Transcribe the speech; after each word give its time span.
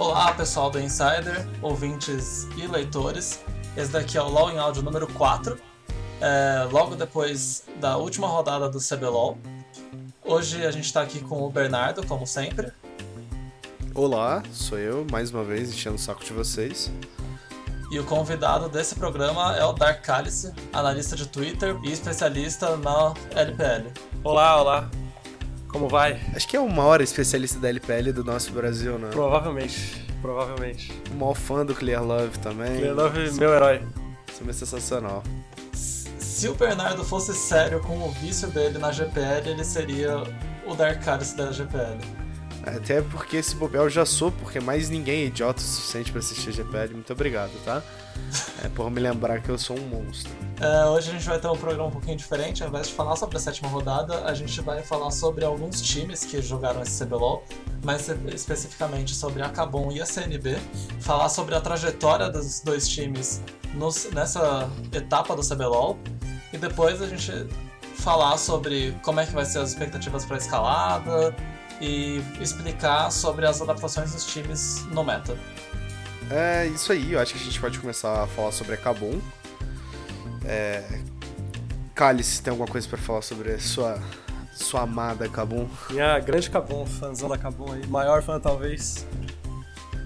Olá, 0.00 0.32
pessoal 0.32 0.70
do 0.70 0.80
Insider, 0.80 1.46
ouvintes 1.60 2.48
e 2.56 2.66
leitores. 2.66 3.44
Esse 3.76 3.92
daqui 3.92 4.16
é 4.16 4.22
o 4.22 4.30
LoL 4.30 4.50
em 4.50 4.58
áudio 4.58 4.82
número 4.82 5.06
4, 5.06 5.58
é, 6.22 6.66
logo 6.72 6.96
depois 6.96 7.64
da 7.78 7.98
última 7.98 8.26
rodada 8.26 8.70
do 8.70 8.78
CBLOL. 8.78 9.36
Hoje 10.24 10.64
a 10.64 10.70
gente 10.70 10.86
está 10.86 11.02
aqui 11.02 11.20
com 11.20 11.42
o 11.42 11.50
Bernardo, 11.50 12.06
como 12.06 12.26
sempre. 12.26 12.72
Olá, 13.94 14.42
sou 14.50 14.78
eu, 14.78 15.06
mais 15.10 15.30
uma 15.32 15.44
vez, 15.44 15.68
enchendo 15.68 15.96
o 15.96 15.98
saco 15.98 16.24
de 16.24 16.32
vocês. 16.32 16.90
E 17.92 17.98
o 17.98 18.04
convidado 18.04 18.70
desse 18.70 18.94
programa 18.94 19.54
é 19.54 19.64
o 19.66 19.74
Dark 19.74 20.02
Cálice, 20.02 20.50
analista 20.72 21.14
de 21.14 21.28
Twitter 21.28 21.78
e 21.84 21.92
especialista 21.92 22.74
na 22.78 23.12
LPL. 23.36 23.92
Olá, 24.24 24.62
olá. 24.62 24.90
Como 25.70 25.88
vai? 25.88 26.20
Acho 26.34 26.48
que 26.48 26.56
é 26.56 26.60
o 26.60 26.68
maior 26.68 27.00
especialista 27.00 27.58
da 27.58 27.68
LPL 27.68 28.12
do 28.12 28.24
nosso 28.24 28.52
Brasil, 28.52 28.98
né? 28.98 29.08
Provavelmente, 29.10 30.04
provavelmente. 30.20 30.92
O 31.12 31.14
maior 31.14 31.34
fã 31.34 31.64
do 31.64 31.74
Clear 31.74 32.04
Love 32.04 32.38
também. 32.40 32.76
Clear 32.76 32.94
Love, 32.94 33.32
meu 33.32 33.54
herói. 33.54 33.82
Isso 34.32 34.42
é 34.48 34.52
sensacional. 34.52 35.22
Se 35.72 36.48
o 36.48 36.54
Bernardo 36.54 37.04
fosse 37.04 37.34
sério 37.34 37.80
com 37.80 37.98
o 37.98 38.10
vício 38.12 38.48
dele 38.48 38.78
na 38.78 38.90
GPL, 38.90 39.48
ele 39.48 39.64
seria 39.64 40.22
o 40.66 40.74
Dark 40.74 41.04
Cálice 41.04 41.36
da 41.36 41.52
GPL. 41.52 41.98
Até 42.66 43.00
porque 43.00 43.36
esse 43.36 43.54
bobel 43.54 43.84
eu 43.84 43.90
já 43.90 44.04
sou, 44.04 44.32
porque 44.32 44.60
mais 44.60 44.88
ninguém 44.88 45.22
é 45.22 45.26
idiota 45.26 45.60
o 45.60 45.64
suficiente 45.64 46.10
para 46.10 46.18
assistir 46.18 46.52
GPL. 46.52 46.94
Muito 46.94 47.12
obrigado, 47.12 47.52
tá? 47.64 47.82
É 48.64 48.68
por 48.68 48.90
me 48.90 49.00
lembrar 49.00 49.40
que 49.40 49.48
eu 49.48 49.58
sou 49.58 49.78
um 49.78 49.88
monstro. 49.88 50.30
É, 50.60 50.84
hoje 50.86 51.10
a 51.10 51.12
gente 51.12 51.26
vai 51.26 51.38
ter 51.38 51.48
um 51.48 51.56
programa 51.56 51.88
um 51.88 51.90
pouquinho 51.90 52.16
diferente. 52.16 52.62
Ao 52.62 52.68
invés 52.68 52.88
de 52.88 52.94
falar 52.94 53.16
sobre 53.16 53.36
a 53.36 53.40
sétima 53.40 53.68
rodada, 53.68 54.24
a 54.24 54.34
gente 54.34 54.60
vai 54.60 54.82
falar 54.82 55.10
sobre 55.10 55.44
alguns 55.44 55.80
times 55.80 56.24
que 56.24 56.40
jogaram 56.42 56.82
esse 56.82 57.04
CBLOL, 57.04 57.44
mais 57.82 58.08
especificamente 58.32 59.14
sobre 59.14 59.42
a 59.42 59.48
Cabum 59.48 59.90
e 59.90 60.00
a 60.00 60.06
CNB. 60.06 60.58
Falar 61.00 61.28
sobre 61.28 61.54
a 61.54 61.60
trajetória 61.60 62.28
dos 62.28 62.60
dois 62.60 62.86
times 62.86 63.42
nos, 63.74 64.10
nessa 64.12 64.68
etapa 64.92 65.34
do 65.34 65.42
CBLOL. 65.42 65.98
E 66.52 66.58
depois 66.58 67.00
a 67.00 67.06
gente 67.06 67.46
falar 67.94 68.36
sobre 68.36 68.96
como 69.02 69.20
é 69.20 69.26
que 69.26 69.32
vai 69.32 69.44
ser 69.44 69.58
as 69.58 69.70
expectativas 69.70 70.24
para 70.24 70.36
a 70.36 70.38
escalada, 70.38 71.34
e 71.80 72.22
explicar 72.40 73.10
sobre 73.10 73.46
as 73.46 73.60
adaptações 73.62 74.12
dos 74.12 74.26
times 74.26 74.84
no 74.90 75.02
meta. 75.02 75.36
É 76.30 76.66
isso 76.66 76.92
aí, 76.92 77.12
eu 77.12 77.18
acho 77.18 77.34
que 77.34 77.40
a 77.40 77.42
gente 77.42 77.60
pode 77.60 77.78
começar 77.80 78.22
a 78.22 78.26
falar 78.26 78.52
sobre 78.52 78.74
a 78.74 78.76
Kabum. 78.76 79.20
É... 80.44 80.84
Cálice, 81.94 82.40
tem 82.40 82.52
alguma 82.52 82.68
coisa 82.68 82.88
para 82.88 82.98
falar 82.98 83.20
sobre 83.20 83.52
a 83.52 83.58
sua, 83.58 83.98
sua 84.54 84.82
amada 84.82 85.28
Kabum? 85.28 85.68
Minha 85.90 86.18
grande 86.20 86.48
Kabum, 86.48 86.86
fãzão 86.86 87.28
da 87.28 87.36
Kabum 87.36 87.72
aí, 87.72 87.84
maior 87.88 88.22
fã 88.22 88.38
talvez. 88.38 89.06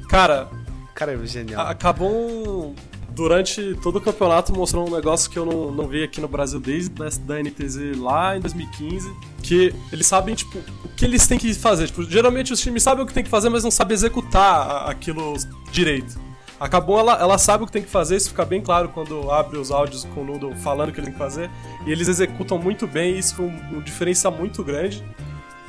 Cara. 0.08 0.48
Cara, 0.94 1.12
é 1.12 1.26
genial. 1.26 1.66
A 1.66 1.74
Kabum 1.74 2.74
durante 3.14 3.74
todo 3.76 3.96
o 3.96 4.00
campeonato 4.00 4.52
mostrou 4.52 4.88
um 4.88 4.94
negócio 4.94 5.30
que 5.30 5.38
eu 5.38 5.46
não, 5.46 5.70
não 5.70 5.86
vi 5.86 6.02
aqui 6.02 6.20
no 6.20 6.28
Brasil 6.28 6.58
desde 6.58 6.90
da 6.90 7.40
NTZ 7.40 7.96
lá 7.98 8.36
em 8.36 8.40
2015, 8.40 9.14
que 9.42 9.72
eles 9.92 10.06
sabem, 10.06 10.34
tipo, 10.34 10.58
o 10.84 10.88
que 10.88 11.04
eles 11.04 11.26
têm 11.26 11.38
que 11.38 11.54
fazer. 11.54 11.86
Tipo, 11.86 12.02
geralmente 12.02 12.52
os 12.52 12.60
times 12.60 12.82
sabem 12.82 13.04
o 13.04 13.06
que 13.06 13.14
tem 13.14 13.22
que 13.22 13.30
fazer, 13.30 13.48
mas 13.48 13.62
não 13.62 13.70
sabem 13.70 13.94
executar 13.94 14.88
aquilo 14.90 15.34
direito. 15.70 16.20
A 16.58 16.68
Kabum, 16.68 16.98
ela, 16.98 17.14
ela 17.20 17.38
sabe 17.38 17.64
o 17.64 17.66
que 17.66 17.72
tem 17.72 17.82
que 17.82 17.90
fazer, 17.90 18.16
isso 18.16 18.30
fica 18.30 18.44
bem 18.44 18.60
claro 18.60 18.88
quando 18.88 19.30
abre 19.30 19.58
os 19.58 19.70
áudios 19.70 20.04
com 20.04 20.22
o 20.22 20.24
Nudo 20.24 20.54
falando 20.56 20.90
o 20.90 20.92
que 20.92 20.98
ele 20.98 21.06
tem 21.06 21.12
que 21.12 21.18
fazer. 21.18 21.50
E 21.86 21.92
eles 21.92 22.08
executam 22.08 22.58
muito 22.58 22.86
bem, 22.86 23.18
isso 23.18 23.36
foi 23.36 23.46
um, 23.46 23.76
um 23.76 23.80
diferença 23.80 24.30
muito 24.30 24.64
grande. 24.64 25.04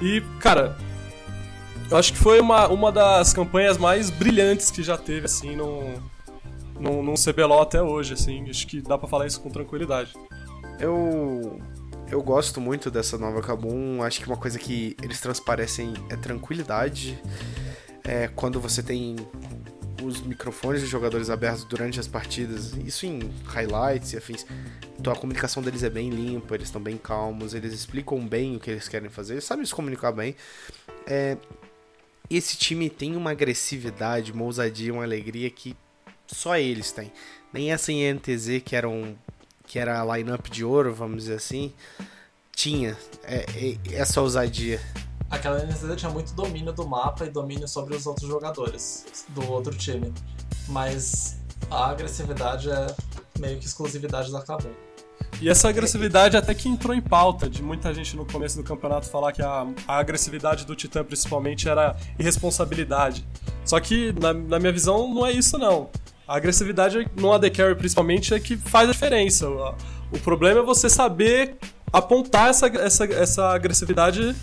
E, 0.02 0.22
cara, 0.40 0.78
eu 1.90 1.98
acho 1.98 2.14
que 2.14 2.20
foi 2.20 2.40
uma, 2.40 2.68
uma 2.68 2.92
das 2.92 3.34
campanhas 3.34 3.78
mais 3.78 4.10
brilhantes 4.10 4.72
que 4.72 4.82
já 4.82 4.98
teve, 4.98 5.26
assim, 5.26 5.56
no, 5.56 5.96
num, 6.80 7.02
num 7.02 7.16
CBLOL 7.16 7.62
até 7.62 7.82
hoje, 7.82 8.14
assim. 8.14 8.50
Acho 8.50 8.68
que 8.68 8.82
dá 8.82 8.98
para 8.98 9.08
falar 9.08 9.28
isso 9.28 9.42
com 9.42 9.50
tranquilidade. 9.50 10.14
Eu 10.80 11.60
eu 12.10 12.22
gosto 12.22 12.62
muito 12.62 12.92
dessa 12.92 13.18
nova 13.18 13.42
Kabum. 13.42 14.04
Acho 14.04 14.20
que 14.20 14.28
uma 14.28 14.38
coisa 14.38 14.60
que 14.60 14.96
eles 15.02 15.20
transparecem 15.20 15.94
é 16.10 16.16
tranquilidade. 16.16 17.20
É, 18.04 18.28
quando 18.28 18.60
você 18.60 18.84
tem 18.84 19.16
os 20.04 20.22
microfones 20.22 20.82
dos 20.82 20.90
jogadores 20.90 21.30
abertos 21.30 21.64
durante 21.64 22.00
as 22.00 22.08
partidas, 22.08 22.74
isso 22.74 23.06
em 23.08 23.20
highlights 23.46 24.14
e 24.14 24.18
afins. 24.18 24.46
Então 25.00 25.12
a 25.12 25.16
comunicação 25.16 25.64
deles 25.64 25.82
é 25.82 25.90
bem 25.90 26.10
limpa, 26.10 26.56
eles 26.56 26.68
estão 26.68 26.82
bem 26.82 26.98
calmos, 26.98 27.56
eles 27.56 27.74
explicam 27.74 28.20
bem 28.26 28.56
o 28.56 28.60
que 28.60 28.70
eles 28.70 28.88
querem 28.88 29.10
fazer, 29.10 29.34
eles 29.34 29.44
sabem 29.44 29.66
se 29.66 29.74
comunicar 29.74 30.12
bem. 30.12 30.36
É, 31.08 31.38
esse 32.30 32.58
time 32.58 32.90
tem 32.90 33.16
uma 33.16 33.32
agressividade, 33.32 34.32
uma 34.32 34.44
ousadia, 34.44 34.94
uma 34.94 35.04
alegria 35.04 35.50
que 35.50 35.76
só 36.28 36.58
eles 36.58 36.92
têm. 36.92 37.12
Nem 37.54 37.72
essa 37.72 37.92
em 37.92 38.14
NTZ, 38.14 38.62
que 38.64 38.76
era, 38.76 38.88
um, 38.88 39.16
que 39.66 39.80
era 39.80 40.02
a 40.02 40.18
lineup 40.18 40.48
de 40.50 40.64
ouro, 40.66 40.94
vamos 40.94 41.24
dizer 41.24 41.36
assim, 41.36 41.74
tinha 42.56 42.98
é, 43.24 43.46
é, 43.56 43.96
essa 43.96 44.22
ousadia. 44.22 44.82
Aquela 45.30 45.60
NTZ 45.60 45.96
tinha 45.96 46.12
muito 46.12 46.34
domínio 46.34 46.72
do 46.72 46.88
mapa 46.88 47.26
e 47.26 47.30
domínio 47.30 47.68
sobre 47.68 47.96
os 47.96 48.06
outros 48.06 48.28
jogadores 48.28 49.26
do 49.30 49.52
outro 49.52 49.76
time. 49.76 50.14
Mas 50.68 51.38
a 51.70 51.88
agressividade 51.88 52.70
é 52.70 52.88
meio 53.40 53.60
que 53.60 53.66
exclusividade 53.66 54.32
da 54.32 54.42
Kabum. 54.42 54.72
E 55.42 55.50
essa 55.50 55.68
agressividade 55.68 56.38
até 56.38 56.54
que 56.54 56.70
entrou 56.70 56.96
em 56.96 57.02
pauta, 57.02 57.50
de 57.50 57.62
muita 57.62 57.94
gente 57.94 58.16
no 58.16 58.26
começo 58.26 58.56
do 58.56 58.64
campeonato 58.64 59.08
falar 59.08 59.34
que 59.34 59.42
a, 59.42 59.68
a 59.88 59.98
agressividade 59.98 60.66
do 60.66 60.76
Titã 60.76 61.04
principalmente 61.04 61.68
era 61.68 61.96
irresponsabilidade. 62.18 63.28
Só 63.66 63.80
que, 63.80 64.14
na, 64.14 64.34
na 64.34 64.60
minha 64.60 64.72
visão, 64.72 65.14
não 65.14 65.26
é 65.26 65.32
isso 65.32 65.58
não. 65.58 65.90
A 66.28 66.38
agressividade 66.38 67.08
no 67.16 67.32
AD 67.32 67.52
Carry, 67.52 67.76
principalmente, 67.76 68.34
é 68.34 68.40
que 68.40 68.58
faz 68.58 68.90
a 68.90 68.92
diferença. 68.92 69.48
O 69.48 70.20
problema 70.24 70.62
é 70.62 70.64
você 70.64 70.90
saber 70.90 71.58
apontar 71.94 72.50
essa, 72.50 72.68
essa, 72.68 73.06
essa 73.06 73.50
agressividade 73.54 74.36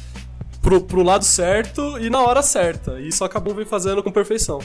pro, 0.61 0.81
pro 0.81 1.03
lado 1.03 1.25
certo 1.25 1.99
e 1.99 2.09
na 2.09 2.21
hora 2.21 2.41
certa. 2.41 3.01
E 3.01 3.09
isso 3.09 3.25
acabou 3.25 3.55
vem 3.55 3.67
fazendo 3.67 4.03
com 4.03 4.13
perfeição. 4.13 4.61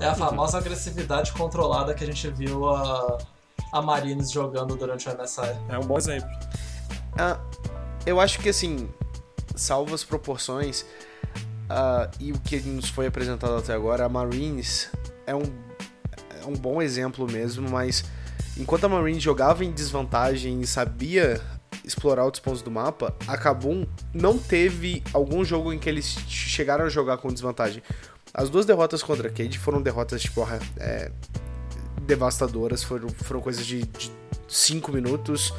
É 0.00 0.06
a 0.06 0.14
famosa 0.14 0.58
agressividade 0.58 1.32
controlada 1.32 1.94
que 1.94 2.02
a 2.02 2.06
gente 2.06 2.28
viu 2.30 2.68
a, 2.68 3.18
a 3.70 3.82
Marines 3.82 4.30
jogando 4.30 4.74
durante 4.74 5.08
o 5.08 5.16
MSI. 5.16 5.54
É 5.68 5.78
um 5.78 5.84
bom 5.84 5.98
exemplo. 5.98 6.28
Ah, 7.18 7.38
eu 8.06 8.18
acho 8.18 8.40
que, 8.40 8.48
assim, 8.48 8.88
salvo 9.54 9.94
as 9.94 10.02
proporções 10.02 10.86
uh, 11.70 12.10
e 12.18 12.32
o 12.32 12.38
que 12.40 12.58
nos 12.60 12.88
foi 12.88 13.06
apresentado 13.06 13.56
até 13.56 13.74
agora, 13.74 14.06
a 14.06 14.08
Marines 14.08 14.90
é 15.26 15.34
um 15.34 15.42
é 16.42 16.46
um 16.46 16.54
bom 16.54 16.82
exemplo 16.82 17.30
mesmo, 17.30 17.68
mas 17.70 18.04
enquanto 18.56 18.84
a 18.84 18.88
Marine 18.88 19.20
jogava 19.20 19.64
em 19.64 19.72
desvantagem 19.72 20.60
e 20.60 20.66
sabia 20.66 21.40
explorar 21.84 22.24
outros 22.24 22.42
pontos 22.42 22.62
do 22.62 22.70
mapa, 22.70 23.14
a 23.26 23.36
Kabum 23.36 23.86
não 24.12 24.38
teve 24.38 25.02
algum 25.12 25.44
jogo 25.44 25.72
em 25.72 25.78
que 25.78 25.88
eles 25.88 26.16
chegaram 26.28 26.84
a 26.84 26.88
jogar 26.88 27.18
com 27.18 27.32
desvantagem. 27.32 27.82
As 28.34 28.48
duas 28.48 28.64
derrotas 28.64 29.02
contra 29.02 29.28
a 29.28 29.30
Cade 29.30 29.58
foram 29.58 29.82
derrotas, 29.82 30.22
tipo, 30.22 30.46
é, 30.78 31.10
devastadoras, 32.02 32.82
foram, 32.82 33.08
foram 33.08 33.40
coisas 33.40 33.66
de 33.66 33.88
5 34.48 34.92
minutos. 34.92 35.52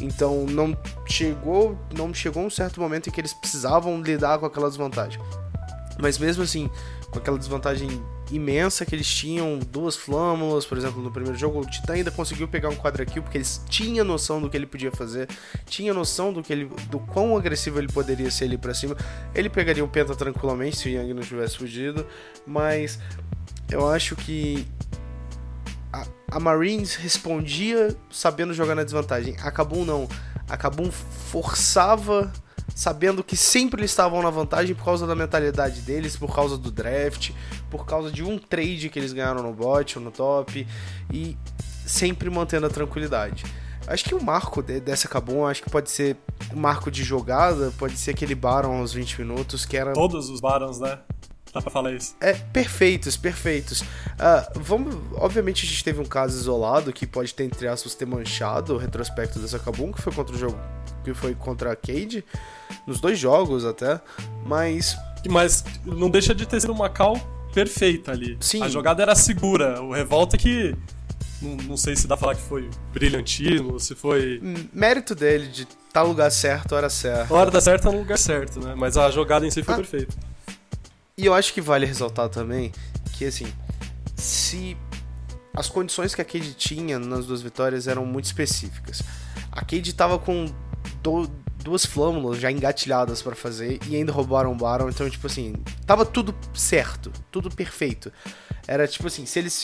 Então 0.00 0.44
não 0.44 0.76
chegou, 1.06 1.78
não 1.96 2.12
chegou 2.12 2.44
um 2.44 2.50
certo 2.50 2.80
momento 2.80 3.08
em 3.08 3.12
que 3.12 3.20
eles 3.20 3.32
precisavam 3.32 4.00
lidar 4.00 4.38
com 4.38 4.46
aquela 4.46 4.68
desvantagem. 4.68 5.20
Mas 5.98 6.18
mesmo 6.18 6.42
assim, 6.42 6.70
com 7.10 7.18
aquela 7.18 7.38
desvantagem 7.38 7.88
imensa 8.30 8.84
que 8.84 8.94
eles 8.94 9.08
tinham, 9.08 9.58
duas 9.58 9.96
flâmulas, 9.96 10.66
por 10.66 10.76
exemplo, 10.76 11.02
no 11.02 11.10
primeiro 11.10 11.38
jogo, 11.38 11.60
o 11.60 11.66
Titã 11.66 11.94
ainda 11.94 12.10
conseguiu 12.10 12.48
pegar 12.48 12.68
um 12.68 12.74
quadra 12.74 13.04
kill 13.04 13.22
porque 13.22 13.38
eles 13.38 13.62
tinham 13.68 14.04
noção 14.04 14.40
do 14.40 14.50
que 14.50 14.56
ele 14.56 14.66
podia 14.66 14.90
fazer, 14.90 15.28
tinha 15.66 15.94
noção 15.94 16.32
do 16.32 16.42
que 16.42 16.52
ele, 16.52 16.70
do 16.90 16.98
quão 16.98 17.36
agressivo 17.36 17.78
ele 17.78 17.88
poderia 17.88 18.30
ser 18.30 18.44
ali 18.44 18.58
para 18.58 18.74
cima. 18.74 18.96
Ele 19.34 19.48
pegaria 19.48 19.84
o 19.84 19.88
penta 19.88 20.14
tranquilamente 20.14 20.76
se 20.76 20.88
o 20.88 20.90
Yang 20.90 21.14
não 21.14 21.22
tivesse 21.22 21.56
fugido, 21.56 22.06
mas 22.46 22.98
eu 23.70 23.88
acho 23.88 24.16
que 24.16 24.66
a, 25.92 26.06
a 26.32 26.40
Marines 26.40 26.94
respondia 26.94 27.96
sabendo 28.10 28.52
jogar 28.52 28.74
na 28.74 28.84
desvantagem. 28.84 29.36
A 29.40 29.50
Kabum 29.50 29.84
não. 29.84 30.08
A 30.48 30.56
Kabum 30.56 30.90
forçava 30.90 32.32
sabendo 32.76 33.24
que 33.24 33.38
sempre 33.38 33.80
eles 33.80 33.90
estavam 33.90 34.22
na 34.22 34.28
vantagem 34.28 34.76
por 34.76 34.84
causa 34.84 35.06
da 35.06 35.14
mentalidade 35.14 35.80
deles, 35.80 36.14
por 36.14 36.34
causa 36.34 36.58
do 36.58 36.70
draft, 36.70 37.30
por 37.70 37.86
causa 37.86 38.12
de 38.12 38.22
um 38.22 38.38
trade 38.38 38.90
que 38.90 38.98
eles 38.98 39.14
ganharam 39.14 39.42
no 39.42 39.54
bot 39.54 39.98
ou 39.98 40.04
no 40.04 40.10
top 40.10 40.66
e 41.10 41.38
sempre 41.86 42.28
mantendo 42.28 42.66
a 42.66 42.68
tranquilidade. 42.68 43.44
Acho 43.86 44.04
que 44.04 44.14
o 44.14 44.22
marco 44.22 44.62
dessa 44.62 45.08
Kabum, 45.08 45.46
acho 45.46 45.62
que 45.62 45.70
pode 45.70 45.90
ser 45.90 46.18
o 46.52 46.56
marco 46.56 46.90
de 46.90 47.02
jogada, 47.02 47.72
pode 47.78 47.96
ser 47.96 48.10
aquele 48.10 48.34
Baron 48.34 48.80
aos 48.80 48.92
20 48.92 49.22
minutos, 49.22 49.64
que 49.64 49.76
era. 49.76 49.94
Todos 49.94 50.28
os 50.28 50.40
Barons, 50.40 50.78
né? 50.78 50.98
Dá 51.54 51.62
pra 51.62 51.70
falar 51.70 51.94
isso. 51.94 52.14
É, 52.20 52.34
perfeitos, 52.34 53.16
perfeitos. 53.16 53.80
Uh, 53.80 54.60
vamos, 54.60 54.94
obviamente 55.14 55.64
a 55.64 55.68
gente 55.68 55.82
teve 55.82 55.98
um 55.98 56.04
caso 56.04 56.36
isolado 56.36 56.92
que 56.92 57.06
pode 57.06 57.32
ter, 57.32 57.44
entre 57.44 57.68
aspas, 57.68 57.94
ter 57.94 58.04
manchado 58.04 58.74
o 58.74 58.76
retrospecto 58.76 59.38
dessa 59.38 59.58
Kabum, 59.58 59.92
que 59.92 60.02
foi 60.02 60.12
contra 60.12 60.34
o 60.34 60.38
jogo. 60.38 60.58
Que 61.02 61.14
foi 61.14 61.34
contra 61.34 61.72
a 61.72 61.76
Cade 61.76 62.22
nos 62.86 63.00
dois 63.00 63.18
jogos 63.18 63.64
até, 63.64 64.00
mas. 64.44 64.96
Mas 65.28 65.64
não 65.84 66.08
deixa 66.08 66.34
de 66.34 66.46
ter 66.46 66.60
sido 66.60 66.72
uma 66.72 66.88
cal 66.88 67.18
perfeita 67.52 68.12
ali. 68.12 68.36
Sim. 68.40 68.62
A 68.62 68.68
jogada 68.68 69.02
era 69.02 69.14
segura. 69.14 69.82
O 69.82 69.92
Revolta 69.92 70.36
que. 70.36 70.74
Não, 71.42 71.56
não 71.68 71.76
sei 71.76 71.96
se 71.96 72.06
dá 72.06 72.16
pra 72.16 72.28
falar 72.28 72.34
que 72.36 72.42
foi 72.42 72.70
brilhantismo, 72.92 73.78
se 73.80 73.94
foi. 73.94 74.40
Mérito 74.72 75.14
dele 75.14 75.48
de 75.48 75.62
estar 75.62 75.76
tá 75.92 76.02
no 76.02 76.08
lugar 76.10 76.30
certo, 76.30 76.74
hora 76.74 76.88
certa. 76.88 77.32
A 77.34 77.36
hora 77.36 77.50
da 77.50 77.60
certa 77.60 77.90
no 77.90 77.98
lugar 77.98 78.18
certo, 78.18 78.60
né? 78.60 78.74
Mas 78.76 78.96
a 78.96 79.10
jogada 79.10 79.44
em 79.46 79.50
si 79.50 79.62
foi 79.62 79.74
Ah. 79.74 79.76
perfeita. 79.78 80.14
E 81.18 81.26
eu 81.26 81.34
acho 81.34 81.52
que 81.52 81.60
vale 81.60 81.86
ressaltar 81.86 82.28
também 82.28 82.70
que, 83.14 83.24
assim, 83.24 83.46
se 84.14 84.76
as 85.54 85.68
condições 85.68 86.14
que 86.14 86.20
a 86.20 86.24
Cade 86.24 86.52
tinha 86.54 86.98
nas 86.98 87.26
duas 87.26 87.40
vitórias 87.42 87.88
eram 87.88 88.04
muito 88.04 88.26
específicas. 88.26 89.02
A 89.50 89.64
Cade 89.64 89.92
tava 89.94 90.18
com 90.18 90.46
do- 91.02 91.30
duas 91.66 91.84
flâmulas 91.84 92.38
já 92.38 92.48
engatilhadas 92.48 93.20
pra 93.20 93.34
fazer 93.34 93.80
e 93.88 93.96
ainda 93.96 94.12
roubaram 94.12 94.52
o 94.52 94.54
Baron, 94.54 94.88
então, 94.88 95.10
tipo 95.10 95.26
assim, 95.26 95.52
tava 95.84 96.06
tudo 96.06 96.32
certo, 96.54 97.10
tudo 97.28 97.50
perfeito. 97.50 98.12
Era 98.68 98.86
tipo 98.86 99.08
assim, 99.08 99.26
se 99.26 99.40
eles 99.40 99.60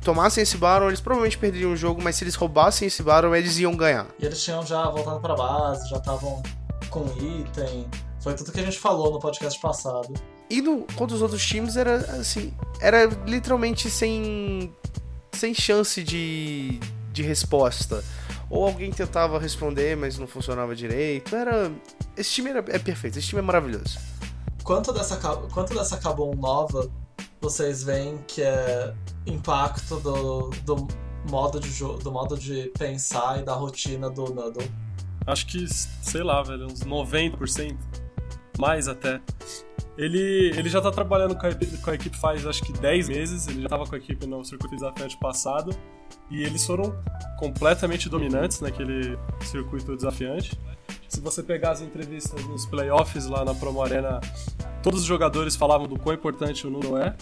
tomassem 0.00 0.42
esse 0.42 0.56
Baron, 0.56 0.88
eles 0.88 1.00
provavelmente 1.00 1.36
perderiam 1.36 1.72
o 1.72 1.76
jogo, 1.76 2.00
mas 2.02 2.16
se 2.16 2.24
eles 2.24 2.34
roubassem 2.34 2.88
esse 2.88 3.02
Baron, 3.02 3.34
eles 3.34 3.58
iam 3.58 3.76
ganhar. 3.76 4.06
E 4.18 4.24
eles 4.24 4.42
tinham 4.42 4.64
já 4.64 4.88
voltado 4.88 5.20
pra 5.20 5.34
base, 5.34 5.86
já 5.90 5.98
estavam 5.98 6.42
com 6.88 7.04
item. 7.18 7.86
Foi 8.20 8.32
tudo 8.32 8.50
que 8.50 8.60
a 8.60 8.64
gente 8.64 8.78
falou 8.78 9.12
no 9.12 9.20
podcast 9.20 9.60
passado. 9.60 10.14
E 10.48 10.62
no, 10.62 10.86
contra 10.94 11.14
os 11.14 11.20
outros 11.20 11.44
times 11.44 11.76
era 11.76 11.96
assim, 12.18 12.54
era 12.80 13.04
literalmente 13.26 13.90
sem 13.90 14.72
sem 15.34 15.52
chance 15.52 16.02
de, 16.02 16.80
de 17.12 17.22
resposta. 17.22 18.02
Ou 18.48 18.64
alguém 18.64 18.90
tentava 18.90 19.38
responder, 19.38 19.96
mas 19.96 20.18
não 20.18 20.26
funcionava 20.26 20.74
direito. 20.74 21.34
Era 21.34 21.72
esse 22.16 22.30
time 22.30 22.50
era, 22.50 22.64
é 22.68 22.78
perfeito, 22.78 23.18
esse 23.18 23.28
time 23.28 23.40
é 23.40 23.44
maravilhoso. 23.44 23.98
Quanto 24.62 24.92
dessa, 24.92 25.16
quanto 25.16 25.74
dessa 25.74 25.96
Kabum 25.96 26.34
nova 26.34 26.90
vocês 27.40 27.82
veem 27.82 28.18
que 28.26 28.42
é 28.42 28.94
impacto 29.26 30.00
do, 30.00 30.50
do 30.64 30.88
modo 31.30 31.60
de 31.60 31.70
jogo, 31.70 31.98
do 32.02 32.10
modo 32.10 32.36
de 32.36 32.72
pensar 32.78 33.40
e 33.40 33.44
da 33.44 33.54
rotina 33.54 34.10
do 34.10 34.32
Noodle? 34.32 34.66
Acho 35.26 35.46
que, 35.46 35.66
sei 35.68 36.22
lá, 36.22 36.42
velho, 36.42 36.66
uns 36.66 36.80
90%. 36.80 37.76
Mais 38.58 38.88
até. 38.88 39.20
Ele, 39.98 40.52
ele 40.56 40.68
já 40.68 40.80
tá 40.80 40.90
trabalhando 40.90 41.34
com 41.34 41.46
a, 41.46 41.50
equipe- 41.50 41.78
com 41.78 41.90
a 41.90 41.94
equipe 41.94 42.16
faz 42.18 42.46
acho 42.46 42.62
que 42.62 42.72
10 42.72 43.08
meses. 43.08 43.48
Ele 43.48 43.62
já 43.62 43.68
tava 43.68 43.86
com 43.86 43.94
a 43.94 43.98
equipe 43.98 44.26
no 44.26 44.44
circuito 44.44 44.74
desafiante 44.74 45.16
passado. 45.18 45.74
E 46.30 46.42
eles 46.42 46.66
foram 46.66 46.94
completamente 47.38 48.08
dominantes 48.08 48.60
naquele 48.60 49.16
circuito 49.42 49.94
desafiante. 49.96 50.58
Se 51.08 51.20
você 51.20 51.42
pegar 51.42 51.70
as 51.70 51.80
entrevistas 51.80 52.44
nos 52.46 52.66
playoffs 52.66 53.26
lá 53.26 53.44
na 53.44 53.54
Promo 53.54 53.80
Arena, 53.82 54.20
todos 54.82 55.00
os 55.00 55.06
jogadores 55.06 55.56
falavam 55.56 55.86
do 55.86 55.98
quão 55.98 56.14
importante 56.14 56.66
o 56.66 56.70
Nuno 56.70 56.98
é. 56.98 57.14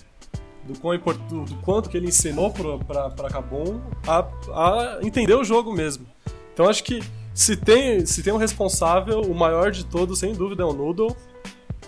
Do, 0.65 0.79
quão 0.81 0.95
import- 0.95 1.21
do, 1.29 1.45
do 1.45 1.55
quanto 1.57 1.91
que 1.91 1.97
ele 1.97 2.07
ensinou 2.09 2.51
pra 2.51 3.29
Cabum 3.31 3.81
a, 4.09 4.21
a 4.51 4.99
entender 5.03 5.35
o 5.35 5.45
jogo 5.45 5.71
mesmo. 5.73 6.07
Então 6.55 6.67
acho 6.69 6.83
que 6.83 7.03
se 7.35 7.55
tem, 7.57 8.07
se 8.07 8.23
tem 8.23 8.33
um 8.33 8.39
responsável, 8.39 9.21
o 9.21 9.35
maior 9.35 9.71
de 9.71 9.85
todos, 9.85 10.19
sem 10.19 10.33
dúvida, 10.33 10.63
é 10.63 10.67
o 10.67 10.73
Noodle. 10.73 11.15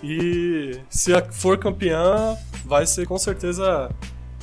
E 0.03 0.79
se 0.89 1.11
for 1.31 1.57
campeã, 1.57 2.37
vai 2.65 2.85
ser 2.85 3.07
com 3.07 3.17
certeza 3.17 3.89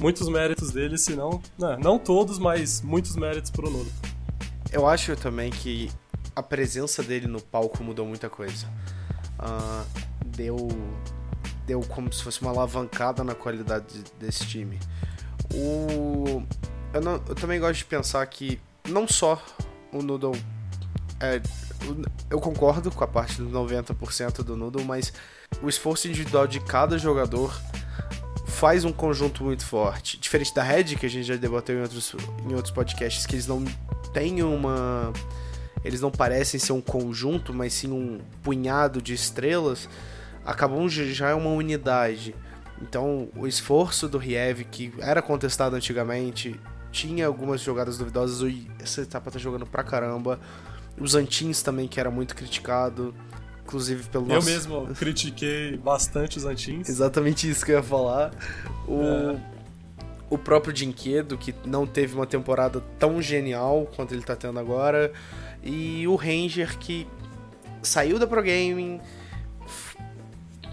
muitos 0.01 0.29
méritos 0.29 0.71
dele, 0.73 0.99
se 0.99 1.15
não. 1.15 1.41
Não, 1.59 1.79
não 1.79 1.99
todos, 1.99 2.39
mas 2.39 2.81
muitos 2.83 3.17
méritos 3.17 3.51
pro 3.51 3.71
Noodle. 3.71 3.93
Eu 4.73 4.87
acho 4.89 5.15
também 5.17 5.51
que 5.51 5.91
a 6.35 6.43
presença 6.43 7.03
dele 7.03 7.27
no 7.29 7.41
palco 7.41 7.83
mudou 7.85 8.05
muita 8.06 8.29
coisa. 8.29 8.67
Ah, 9.39 9.85
deu 10.27 10.69
deu 11.67 11.81
como 11.81 12.12
se 12.12 12.23
fosse 12.23 12.43
uma 12.43 12.51
alavancada 12.51 13.25
na 13.25 13.35
qualidade 13.35 14.03
desse 14.21 14.45
time. 14.47 14.79
O 15.55 16.43
eu, 16.93 17.01
não- 17.01 17.23
eu 17.29 17.35
também 17.35 17.59
gosto 17.61 17.79
de 17.79 17.85
pensar 17.87 18.27
que 18.27 18.61
não 18.89 19.06
só 19.09 19.43
o 19.93 20.03
Noodle 20.03 20.37
é, 21.21 21.41
eu 22.29 22.41
concordo 22.41 22.91
com 22.91 23.03
a 23.05 23.06
parte 23.06 23.41
dos 23.41 23.51
90% 23.53 24.43
do 24.43 24.56
Noodle, 24.56 24.85
mas 24.85 25.12
o 25.62 25.69
esforço 25.69 26.09
individual 26.09 26.47
de 26.47 26.61
cada 26.61 26.99
jogador 26.99 27.55
faz 28.47 28.85
um 28.85 28.93
conjunto 28.93 29.43
muito 29.43 29.67
forte. 29.67 30.19
Diferente 30.19 30.55
da 30.55 30.62
Red, 30.62 30.85
que 30.97 31.06
a 31.06 31.11
gente 31.11 31.25
já 31.27 31.37
debateu 31.37 31.77
em 31.77 31.83
outros, 31.83 32.15
em 32.49 32.55
outros 32.55 32.73
podcasts, 32.73 33.27
que 33.27 33.35
eles 33.35 33.47
não 33.47 33.65
têm 34.12 34.43
uma. 34.43 35.12
Eles 35.85 36.01
não 36.01 36.11
parecem 36.11 36.59
ser 36.59 36.73
um 36.73 36.81
conjunto, 36.81 37.53
mas 37.53 37.75
sim 37.75 37.91
um 37.91 38.21
punhado 38.43 39.03
de 39.03 39.12
estrelas. 39.12 39.89
Acabam 40.47 40.89
já 40.89 41.31
é 41.31 41.35
uma 41.35 41.51
unidade. 41.51 42.35
Então, 42.81 43.29
o 43.37 43.47
esforço 43.47 44.09
do 44.09 44.19
Riev, 44.19 44.65
que 44.65 44.93
era 44.99 45.21
contestado 45.21 45.77
antigamente, 45.77 46.59
tinha 46.91 47.27
algumas 47.27 47.61
jogadas 47.61 47.99
duvidosas. 47.99 48.41
e 48.49 48.71
Essa 48.79 49.03
etapa 49.03 49.31
tá 49.31 49.39
jogando 49.39 49.67
pra 49.67 49.83
caramba. 49.83 50.41
Os 50.99 51.15
Antins 51.15 51.62
também, 51.62 51.89
que 51.89 51.99
era 51.99 52.11
muito 52.11 52.35
criticado, 52.35 53.15
inclusive 53.64 54.05
pelo 54.08 54.26
Eu 54.26 54.34
nosso... 54.37 54.46
mesmo 54.49 54.87
critiquei 54.94 55.76
bastante 55.76 56.38
os 56.38 56.44
Antins. 56.44 56.88
Exatamente 56.88 57.49
isso 57.49 57.64
que 57.64 57.72
eu 57.72 57.76
ia 57.76 57.82
falar. 57.82 58.32
O, 58.87 59.00
É. 59.02 59.37
o 60.31 60.38
próprio 60.38 60.72
Dinquedo, 60.72 61.37
que 61.38 61.55
não 61.66 61.87
teve 61.87 62.14
uma 62.14 62.26
temporada 62.26 62.81
tão 62.99 63.20
genial 63.22 63.90
quanto 63.96 64.12
ele 64.14 64.22
tá 64.22 64.37
tendo 64.37 64.58
agora. 64.58 65.12
E 65.62 66.06
o 66.06 66.14
Ranger, 66.14 66.78
que 66.78 67.06
saiu 67.82 68.19
da 68.19 68.26
Pro 68.26 68.43
Gaming, 68.43 69.00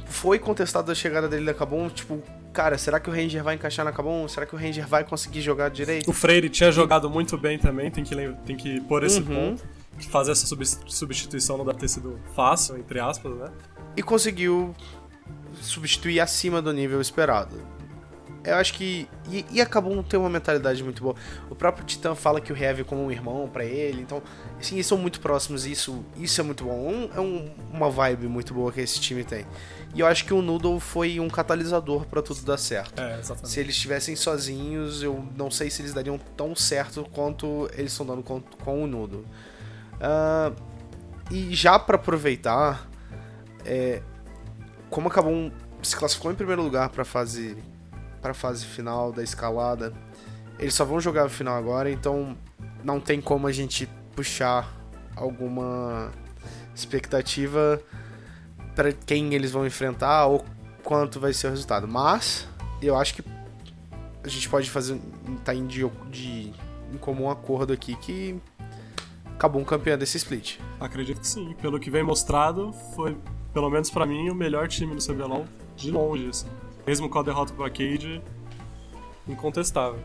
foi 0.06 0.38
contestado 0.40 0.92
a 0.92 0.96
chegada 0.96 1.28
dele 1.28 1.46
da 1.46 1.54
Kabum. 1.54 1.90
Tipo, 1.90 2.22
cara, 2.54 2.78
será 2.78 3.00
que 3.00 3.10
o 3.10 3.14
Ranger 3.14 3.44
vai 3.44 3.56
encaixar 3.56 3.86
na 3.86 3.92
Kabum? 3.92 4.28
Será 4.28 4.46
que 4.46 4.54
o 4.56 4.58
Ranger 4.58 4.88
vai 4.88 5.04
conseguir 5.04 5.42
jogar 5.42 5.70
direito? 5.70 6.10
O 6.10 6.14
Freire 6.14 6.50
tinha 6.50 6.72
jogado 6.72 7.10
muito 7.10 7.38
bem 7.38 7.58
também, 7.58 7.90
tem 7.90 8.04
que, 8.04 8.16
tem 8.46 8.56
que 8.58 8.82
pôr 8.82 9.04
esse 9.04 9.20
Uhum. 9.22 9.26
ponto. 9.56 9.64
Fazer 10.10 10.32
essa 10.32 10.46
subs- 10.48 10.80
substituição 10.88 11.58
não 11.58 11.66
deve 11.66 11.80
ter 11.80 11.88
sido 11.88 12.20
fácil, 12.36 12.78
entre 12.78 13.00
aspas, 13.00 13.36
né? 13.38 13.52
e 13.96 14.02
conseguiu 14.02 14.74
substituir 15.62 16.20
acima 16.20 16.62
do 16.62 16.72
nível 16.74 17.02
esperado. 17.02 17.56
Eu 18.44 18.56
acho 18.56 18.74
que. 18.74 19.08
E, 19.30 19.46
e 19.52 19.62
acabou 19.62 19.96
não 19.96 20.02
ter 20.02 20.18
uma 20.18 20.30
mentalidade 20.30 20.84
muito 20.84 21.04
boa. 21.04 21.16
O 21.48 21.54
próprio 21.54 21.86
Titã 21.86 22.16
fala 22.16 22.42
que 22.42 22.52
o 22.52 22.58
Heavy 22.58 22.82
é 22.82 22.84
como 22.84 23.04
um 23.06 23.12
irmão 23.12 23.48
pra 23.48 23.64
ele, 23.64 24.02
então, 24.02 24.24
assim, 24.60 24.76
eles 24.76 24.88
são 24.88 24.98
muito 24.98 25.20
próximos 25.20 25.64
e 25.68 25.72
isso, 25.74 26.04
isso 26.18 26.42
é 26.42 26.44
muito 26.44 26.64
bom. 26.64 26.72
Um- 26.90 27.10
é 27.16 27.20
um- 27.22 27.54
uma 27.72 27.88
vibe 27.92 28.26
muito 28.28 28.52
boa 28.52 28.72
que 28.72 28.82
esse 28.82 29.00
time 29.00 29.24
tem. 29.24 29.46
E 29.94 30.00
eu 30.00 30.08
acho 30.08 30.26
que 30.26 30.34
o 30.34 30.42
Noodle 30.42 30.80
foi 30.80 31.20
um 31.20 31.30
catalisador 31.30 32.06
pra 32.08 32.20
tudo 32.24 32.42
dar 32.42 32.58
certo. 32.58 33.00
É, 33.00 33.20
exatamente. 33.20 33.50
Se 33.50 33.60
eles 33.60 33.76
estivessem 33.76 34.16
sozinhos, 34.16 35.04
eu 35.04 35.24
não 35.38 35.52
sei 35.52 35.70
se 35.70 35.84
eles 35.84 35.94
dariam 35.94 36.18
tão 36.36 36.56
certo 36.56 37.06
quanto 37.14 37.70
eles 37.76 37.92
estão 37.92 38.06
dando 38.08 38.24
com, 38.24 38.42
com 38.42 38.84
o 38.84 38.88
Noodle. 38.88 39.24
Ah, 40.02 40.52
e 41.30 41.54
já 41.56 41.78
pra 41.80 41.96
aproveitar, 41.96 42.88
é, 43.66 44.02
como 44.90 45.08
acabou 45.08 45.32
um- 45.32 45.52
se 45.82 45.96
classificou 45.96 46.32
em 46.32 46.36
primeiro 46.36 46.62
lugar 46.64 46.90
pra 46.90 47.06
fase 47.06 47.58
para 48.22 48.34
fase 48.36 48.66
final 48.66 49.12
da 49.12 49.24
escalada, 49.24 49.94
eles 50.60 50.76
só 50.76 50.86
vão 50.86 51.00
jogar 51.00 51.26
a 51.26 51.30
final 51.30 51.56
agora, 51.58 51.90
então 51.90 52.38
não 52.84 53.00
tem 53.00 53.20
como 53.20 53.48
a 53.48 53.52
gente 53.52 53.88
puxar 54.16 54.72
alguma 55.16 56.12
expectativa 56.76 57.82
para 58.76 58.92
quem 58.92 59.34
eles 59.34 59.52
vão 59.52 59.66
enfrentar 59.66 60.26
ou 60.28 60.46
quanto 60.84 61.20
vai 61.20 61.34
ser 61.34 61.48
o 61.48 61.50
resultado. 61.50 61.88
Mas 61.88 62.48
eu 62.82 62.96
acho 62.96 63.16
que 63.16 63.24
a 64.24 64.28
gente 64.28 64.48
pode 64.50 64.70
fazer 64.70 65.00
tá 65.44 65.54
em, 65.56 65.66
de, 65.66 65.88
de 66.12 66.54
em 66.94 66.98
comum 67.00 67.30
acordo 67.30 67.74
aqui 67.74 67.96
que 67.96 68.40
acabou 69.42 69.60
um 69.60 69.66
campeão 69.66 69.98
desse 69.98 70.18
split. 70.18 70.60
Acredito 70.80 71.20
que 71.20 71.28
sim. 71.28 71.56
Pelo 71.60 71.80
que 71.80 71.90
vem 71.90 72.04
mostrado, 72.04 72.72
foi, 72.96 73.18
pelo 73.52 73.72
menos 73.72 73.90
pra 73.90 74.06
mim, 74.06 74.30
o 74.30 74.36
melhor 74.36 74.68
time 74.68 74.94
do 74.96 75.04
CBLOL 75.04 75.46
de 75.76 75.90
longe, 75.90 76.30
assim. 76.30 76.48
Mesmo 76.86 77.10
com 77.10 77.18
a 77.18 77.24
derrota 77.24 77.52
pro 77.52 77.64
Arcade, 77.64 78.22
incontestável. 79.28 80.00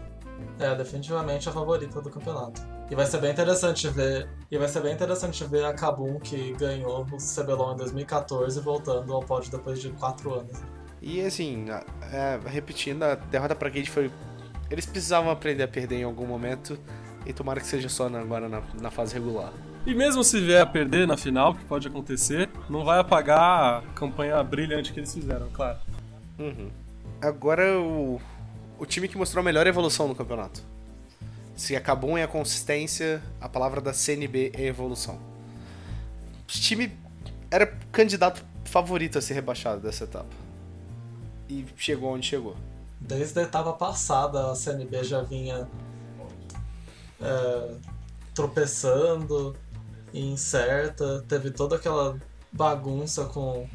É, 0.58 0.74
definitivamente 0.74 1.50
a 1.50 1.52
favorita 1.52 2.00
do 2.00 2.08
campeonato. 2.08 2.62
E 2.90 2.94
vai 2.94 3.04
ser 3.04 3.18
bem 3.20 3.32
interessante 3.32 3.88
ver. 3.88 4.26
E 4.50 4.56
vai 4.56 4.68
ser 4.68 4.80
bem 4.80 4.94
interessante 4.94 5.44
ver 5.44 5.66
a 5.66 5.74
Kabum 5.74 6.18
que 6.18 6.52
ganhou 6.52 7.02
o 7.02 7.16
CBLOL 7.18 7.74
em 7.74 7.76
2014 7.76 8.58
voltando 8.60 9.12
ao 9.12 9.20
pódio 9.20 9.50
depois 9.50 9.82
de 9.82 9.90
4 9.90 10.32
anos. 10.32 10.62
E 11.02 11.20
assim, 11.20 11.66
é, 12.10 12.40
repetindo, 12.46 13.02
a 13.02 13.14
derrota 13.16 13.54
pra 13.54 13.70
Cade 13.70 13.90
foi. 13.90 14.10
Eles 14.70 14.86
precisavam 14.86 15.30
aprender 15.30 15.62
a 15.62 15.68
perder 15.68 15.96
em 15.96 16.04
algum 16.04 16.26
momento. 16.26 16.78
E 17.26 17.32
tomara 17.32 17.60
que 17.60 17.66
seja 17.66 17.88
só 17.88 18.08
na- 18.08 18.20
agora 18.20 18.48
na, 18.48 18.62
na 18.80 18.90
fase 18.90 19.12
regular. 19.14 19.52
E 19.84 19.94
mesmo 19.94 20.22
se 20.24 20.40
vier 20.40 20.62
a 20.62 20.66
perder 20.66 21.06
na 21.06 21.16
final, 21.16 21.54
que 21.54 21.64
pode 21.64 21.86
acontecer, 21.88 22.48
não 22.68 22.84
vai 22.84 22.98
apagar 22.98 23.78
a 23.78 23.82
campanha 23.94 24.42
brilhante 24.42 24.92
que 24.92 25.00
eles 25.00 25.12
fizeram, 25.12 25.48
claro. 25.52 25.78
Uhum. 26.38 26.70
Agora 27.20 27.78
o, 27.80 28.20
o 28.78 28.86
time 28.86 29.08
que 29.08 29.16
mostrou 29.16 29.40
a 29.40 29.44
melhor 29.44 29.66
evolução 29.66 30.06
no 30.08 30.14
campeonato. 30.14 30.62
Se 31.56 31.74
a 31.74 31.80
Kabum 31.80 32.18
é 32.18 32.22
a 32.24 32.28
consistência, 32.28 33.22
a 33.40 33.48
palavra 33.48 33.80
da 33.80 33.92
CNB 33.92 34.52
é 34.54 34.66
evolução. 34.66 35.18
O 36.44 36.46
time 36.48 36.92
era 37.50 37.66
candidato 37.90 38.44
favorito 38.64 39.18
a 39.18 39.22
ser 39.22 39.34
rebaixado 39.34 39.80
dessa 39.80 40.04
etapa. 40.04 40.28
e 41.48 41.64
chegou 41.76 42.12
onde 42.12 42.26
chegou. 42.26 42.56
Desde 43.00 43.38
a 43.38 43.42
etapa 43.42 43.72
passada, 43.72 44.50
a 44.50 44.54
CNB 44.54 45.04
já 45.04 45.22
vinha 45.22 45.66
é, 47.20 47.74
tropeçando 48.34 49.56
e 50.12 50.20
incerta. 50.20 51.24
Teve 51.28 51.50
toda 51.50 51.76
aquela 51.76 52.18
bagunça 52.52 53.24
com, 53.26 53.68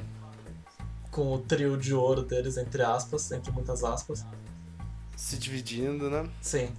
com 1.10 1.34
o 1.34 1.40
trio 1.40 1.78
de 1.78 1.94
ouro 1.94 2.24
deles, 2.24 2.58
entre 2.58 2.82
aspas, 2.84 3.32
entre 3.32 3.52
muitas 3.52 3.84
aspas. 3.84 4.26
Se 5.16 5.38
dividindo, 5.38 6.10
né? 6.10 6.28
Sim. 6.42 6.70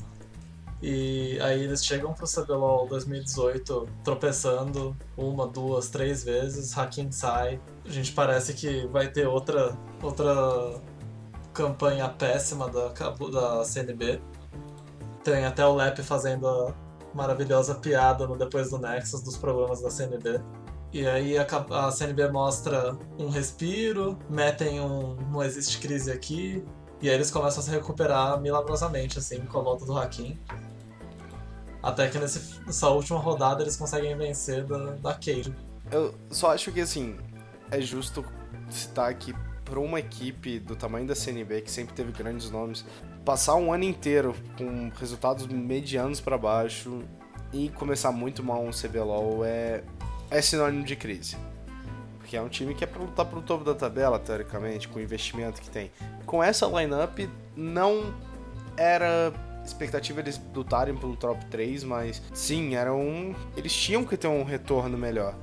E 0.82 1.38
aí 1.40 1.62
eles 1.62 1.84
chegam 1.84 2.12
pro 2.12 2.26
CBLOL 2.26 2.88
2018 2.88 3.88
tropeçando 4.02 4.96
uma, 5.16 5.46
duas, 5.46 5.88
três 5.88 6.24
vezes, 6.24 6.76
Hakim 6.76 7.12
sai. 7.12 7.60
A 7.84 7.88
gente 7.88 8.10
parece 8.10 8.52
que 8.52 8.84
vai 8.88 9.06
ter 9.06 9.28
outra, 9.28 9.78
outra 10.02 10.34
campanha 11.54 12.08
péssima 12.08 12.68
da, 12.68 12.88
da 12.88 13.64
CNB. 13.64 14.20
Tem 15.24 15.44
até 15.44 15.64
o 15.64 15.74
Lep 15.74 16.02
fazendo 16.02 16.48
a 16.48 16.74
maravilhosa 17.14 17.74
piada 17.74 18.26
no 18.26 18.36
Depois 18.36 18.70
do 18.70 18.78
Nexus 18.78 19.22
dos 19.22 19.36
problemas 19.36 19.80
da 19.80 19.90
CNB. 19.90 20.40
E 20.92 21.06
aí 21.06 21.38
a, 21.38 21.46
a 21.86 21.90
CNB 21.90 22.28
mostra 22.28 22.96
um 23.18 23.28
respiro, 23.28 24.18
metem 24.28 24.80
um 24.80 25.16
não 25.30 25.42
existe 25.42 25.78
crise 25.78 26.12
aqui, 26.12 26.62
e 27.00 27.08
aí 27.08 27.14
eles 27.14 27.30
começam 27.30 27.60
a 27.60 27.64
se 27.64 27.70
recuperar 27.70 28.38
milagrosamente, 28.40 29.18
assim, 29.18 29.40
com 29.46 29.58
a 29.58 29.62
volta 29.62 29.86
do 29.86 29.96
Hakim. 29.96 30.38
Até 31.82 32.08
que 32.08 32.18
nesse, 32.18 32.60
nessa 32.64 32.88
última 32.90 33.18
rodada 33.18 33.62
eles 33.62 33.76
conseguem 33.76 34.16
vencer 34.16 34.64
da, 34.64 34.92
da. 34.92 35.18
Eu 35.90 36.14
só 36.30 36.52
acho 36.52 36.70
que 36.70 36.80
assim, 36.80 37.18
é 37.70 37.80
justo 37.80 38.24
citar 38.70 39.12
que 39.14 39.34
para 39.64 39.80
uma 39.80 39.98
equipe 39.98 40.60
do 40.60 40.76
tamanho 40.76 41.06
da 41.06 41.14
CNB, 41.14 41.62
que 41.62 41.70
sempre 41.70 41.94
teve 41.94 42.12
grandes 42.12 42.50
nomes, 42.50 42.84
passar 43.24 43.54
um 43.54 43.72
ano 43.72 43.84
inteiro 43.84 44.34
com 44.56 44.90
resultados 44.98 45.46
medianos 45.46 46.20
para 46.20 46.36
baixo 46.36 47.02
e 47.52 47.68
começar 47.70 48.10
muito 48.12 48.42
mal 48.42 48.62
um 48.62 48.70
CBLOL 48.70 49.44
é, 49.44 49.82
é 50.30 50.42
sinônimo 50.42 50.84
de 50.84 50.96
crise. 50.96 51.36
Porque 52.18 52.36
é 52.36 52.42
um 52.42 52.48
time 52.48 52.74
que 52.74 52.82
é 52.84 52.86
para 52.86 53.02
lutar 53.02 53.26
pro 53.26 53.42
topo 53.42 53.64
da 53.64 53.74
tabela, 53.74 54.18
teoricamente, 54.18 54.88
com 54.88 54.98
o 54.98 55.02
investimento 55.02 55.60
que 55.60 55.68
tem. 55.68 55.90
Com 56.24 56.42
essa 56.42 56.66
lineup, 56.66 57.18
não 57.54 58.14
era 58.76 59.32
expectativa 59.64 60.20
eles 60.20 60.40
lutarem 60.54 60.96
pelo 60.96 61.14
top 61.14 61.44
3, 61.46 61.84
mas 61.84 62.22
sim, 62.32 62.74
era 62.74 62.92
um, 62.92 63.34
eles 63.56 63.72
tinham 63.72 64.04
que 64.04 64.16
ter 64.16 64.28
um 64.28 64.44
retorno 64.44 64.96
melhor. 64.98 65.34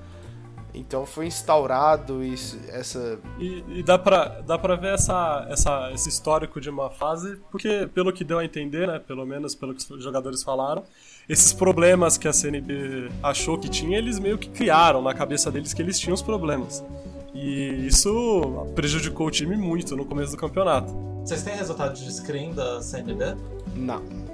Então 0.73 1.05
foi 1.05 1.25
instaurado 1.25 2.23
isso, 2.23 2.59
essa. 2.69 3.19
E, 3.39 3.63
e, 3.69 3.83
dá, 3.83 3.97
pra, 3.97 4.41
dá 4.41 4.57
pra 4.57 4.75
ver 4.75 4.93
essa, 4.93 5.47
essa, 5.49 5.91
esse 5.91 6.09
histórico 6.09 6.61
de 6.61 6.69
uma 6.69 6.89
fase, 6.89 7.37
porque 7.51 7.89
pelo 7.93 8.13
que 8.13 8.23
deu 8.23 8.37
a 8.39 8.45
entender, 8.45 8.87
né, 8.87 8.99
pelo 8.99 9.25
menos 9.25 9.55
pelo 9.55 9.73
que 9.73 9.93
os 9.93 10.03
jogadores 10.03 10.43
falaram, 10.43 10.83
esses 11.27 11.53
problemas 11.53 12.17
que 12.17 12.27
a 12.27 12.33
CNB 12.33 13.09
achou 13.23 13.57
que 13.57 13.67
tinha, 13.67 13.97
eles 13.97 14.19
meio 14.19 14.37
que 14.37 14.49
criaram 14.49 15.01
na 15.01 15.13
cabeça 15.13 15.51
deles 15.51 15.73
que 15.73 15.81
eles 15.81 15.99
tinham 15.99 16.13
os 16.13 16.21
problemas. 16.21 16.83
E 17.33 17.87
isso 17.87 18.67
prejudicou 18.75 19.27
o 19.27 19.31
time 19.31 19.55
muito 19.55 19.95
no 19.95 20.05
começo 20.05 20.31
do 20.31 20.37
campeonato. 20.37 20.91
Vocês 21.23 21.43
têm 21.43 21.55
resultado 21.55 21.93
de 21.93 22.11
screen 22.11 22.53
da 22.53 22.81
CNB? 22.81 23.35
Não. 23.75 24.28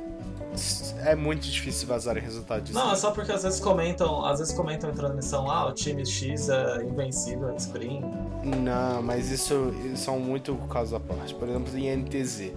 É 1.03 1.15
muito 1.15 1.41
difícil 1.47 1.87
vazar 1.87 2.17
resultado 2.17 2.63
disso. 2.63 2.77
Não, 2.77 2.91
é 2.91 2.95
só 2.95 3.11
porque 3.11 3.31
às 3.31 3.43
vezes 3.43 3.59
comentam, 3.59 4.25
às 4.25 4.39
vezes 4.39 4.53
comentam 4.53 4.89
em 4.89 4.93
transmissão, 4.93 5.49
ah, 5.49 5.67
o 5.67 5.71
time 5.71 6.05
X 6.05 6.49
é 6.49 6.83
invencível 6.83 7.51
em 7.51 7.59
screen. 7.59 8.01
Não, 8.43 9.01
mas 9.01 9.31
isso, 9.31 9.71
são 9.95 10.19
muito 10.19 10.55
casos 10.69 10.93
à 10.93 10.99
parte. 10.99 11.33
Por 11.33 11.47
exemplo, 11.47 11.77
em 11.77 11.95
NTZ. 11.95 12.51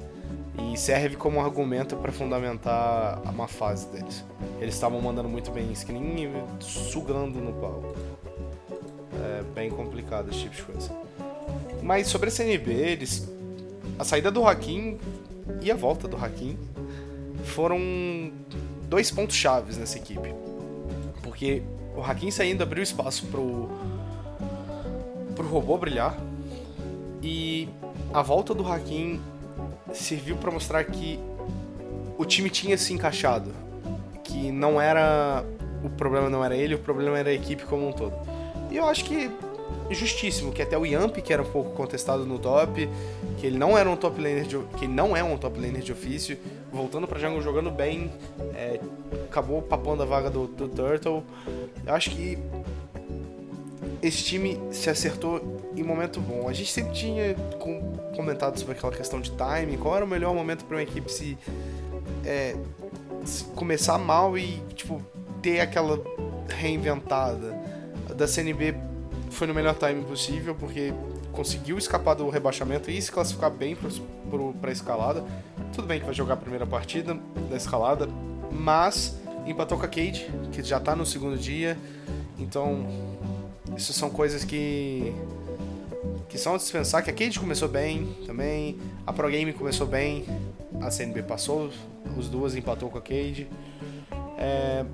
E 0.73 0.77
serve 0.77 1.17
como 1.17 1.41
argumento 1.41 1.97
para 1.97 2.11
fundamentar 2.11 3.21
a 3.25 3.33
má 3.33 3.47
fase 3.47 3.87
deles. 3.89 4.25
Eles 4.61 4.75
estavam 4.75 5.01
mandando 5.01 5.29
muito 5.29 5.53
bem 5.53 5.71
em 5.71 5.75
screen 5.75 6.25
e 6.25 6.65
sugando 6.65 7.39
no 7.39 7.53
palco. 7.53 7.95
É 9.15 9.43
bem 9.55 9.71
complicado 9.71 10.31
esse 10.31 10.41
tipo 10.41 10.57
de 10.57 10.63
coisa. 10.63 10.91
Mas 11.83 12.09
sobre 12.09 12.29
a 12.29 12.31
CNB, 12.31 12.73
eles. 12.73 13.29
A 13.99 14.05
saída 14.05 14.31
do 14.31 14.47
Hakim 14.47 14.99
e 15.63 15.71
a 15.71 15.77
volta 15.77 16.07
do 16.07 16.17
Hakim 16.17 16.59
foram 17.49 17.79
dois 18.89 19.11
pontos 19.11 19.37
chaves 19.37 19.77
nessa 19.77 19.99
equipe. 19.99 20.35
Porque 21.23 21.63
o 21.97 22.03
Hakim 22.03 22.31
saindo 22.31 22.63
abriu 22.63 22.83
espaço 22.83 23.27
pro, 23.27 23.69
pro 25.35 25.49
robô 25.49 25.77
brilhar 25.77 26.17
e 27.23 27.69
a 28.13 28.23
volta 28.23 28.55
do 28.55 28.67
Hakim 28.71 29.21
serviu 29.93 30.37
para 30.37 30.51
mostrar 30.51 30.85
que 30.85 31.19
o 32.17 32.25
time 32.25 32.51
tinha 32.51 32.77
se 32.77 32.93
encaixado, 32.93 33.53
que 34.23 34.51
não 34.53 34.81
era 34.81 35.45
o 35.83 35.89
problema 35.89 36.29
não 36.29 36.45
era 36.45 36.57
ele, 36.57 36.75
o 36.75 36.79
problema 36.79 37.19
era 37.19 37.31
a 37.31 37.33
equipe 37.33 37.65
como 37.65 37.89
um 37.89 37.93
todo. 37.93 38.15
E 38.71 38.77
eu 38.77 38.87
acho 38.87 39.05
que 39.05 39.31
justíssimo 39.91 40.53
que 40.53 40.61
até 40.61 40.77
o 40.77 40.85
Yamp, 40.85 41.17
que 41.17 41.33
era 41.33 41.43
um 41.43 41.51
pouco 41.51 41.71
contestado 41.71 42.27
no 42.27 42.39
top, 42.39 42.89
que 43.39 43.47
ele 43.47 43.59
não 43.59 43.77
era 43.77 43.89
um 43.89 43.97
top 43.97 44.21
laner 44.21 44.45
de, 44.45 44.59
que 44.77 44.87
não 44.87 45.17
é 45.17 45.23
um 45.23 45.37
top 45.37 45.59
laner 45.61 45.83
de 45.83 45.93
ofício, 45.93 46.37
voltando 46.73 47.07
para 47.07 47.19
jungle 47.19 47.41
jogando 47.41 47.71
bem, 47.71 48.11
é, 48.55 48.81
acabou 49.25 49.63
papando 49.63 50.03
a 50.03 50.07
vaga 50.07 50.31
do, 50.31 50.47
do 50.47 50.69
Turtle. 50.69 51.23
Eu 51.87 51.95
acho 51.95 52.11
que 52.11 52.39
esse 54.03 54.23
time 54.23 54.61
se 54.71 54.89
acertou 54.89 55.61
em 55.77 55.83
momento 55.83 56.21
bom. 56.21 56.49
A 56.49 56.53
gente 56.53 56.71
sempre 56.71 56.93
tinha 56.93 57.35
comentado 58.15 58.59
sobre 58.59 58.75
aquela 58.75 58.93
questão 58.93 59.21
de 59.21 59.31
timing, 59.33 59.77
qual 59.77 59.97
era 59.97 60.05
o 60.05 60.09
melhor 60.09 60.35
momento 60.35 60.65
para 60.65 60.77
uma 60.77 60.83
equipe 60.83 61.11
se, 61.11 61.37
é, 62.25 62.57
se 63.25 63.45
começar 63.45 63.99
mal 63.99 64.37
e 64.37 64.61
tipo 64.75 65.03
ter 65.43 65.61
aquela 65.61 66.01
reinventada. 66.49 67.57
Da 68.17 68.27
CNB 68.27 68.75
foi 69.31 69.47
no 69.47 69.55
melhor 69.55 69.75
time 69.75 70.03
possível, 70.05 70.55
porque 70.55 70.93
conseguiu 71.33 71.79
escapar 71.79 72.15
do 72.15 72.29
rebaixamento 72.29 72.91
e 72.91 73.01
se 73.01 73.13
classificar 73.13 73.51
bem 73.51 73.77
para 73.77 74.71
a 74.71 74.73
escalada. 74.73 75.25
Tudo 75.73 75.87
bem 75.87 76.01
que 76.01 76.07
vai 76.07 76.15
jogar 76.15 76.35
a 76.35 76.37
primeira 76.37 76.67
partida 76.67 77.19
da 77.51 77.57
escalada, 77.57 78.09
mas 78.51 79.19
empatou 79.47 79.79
com 79.79 79.85
a 79.85 79.89
Cade, 79.89 80.31
que 80.53 80.63
já 80.63 80.79
está 80.79 80.95
no 80.95 81.07
segundo 81.07 81.39
dia. 81.39 81.77
Então, 82.39 82.87
isso 83.77 83.93
são 83.93 84.11
coisas 84.11 84.45
que 84.45 85.15
que 86.29 86.37
são 86.37 86.55
a 86.55 86.59
dispensar, 86.59 87.03
que 87.03 87.11
a 87.11 87.13
Cade 87.13 87.41
começou 87.41 87.69
bem 87.69 88.15
também, 88.27 88.79
a 89.07 89.13
Pro 89.13 89.31
Game 89.31 89.51
começou 89.55 89.87
bem, 89.87 90.27
a 90.81 90.91
CNB 90.91 91.23
passou, 91.23 91.71
os 92.19 92.29
duas 92.29 92.55
empatou 92.55 92.91
com 92.91 92.99
a 92.99 93.01
Cade. 93.01 93.49
É, 94.37 94.85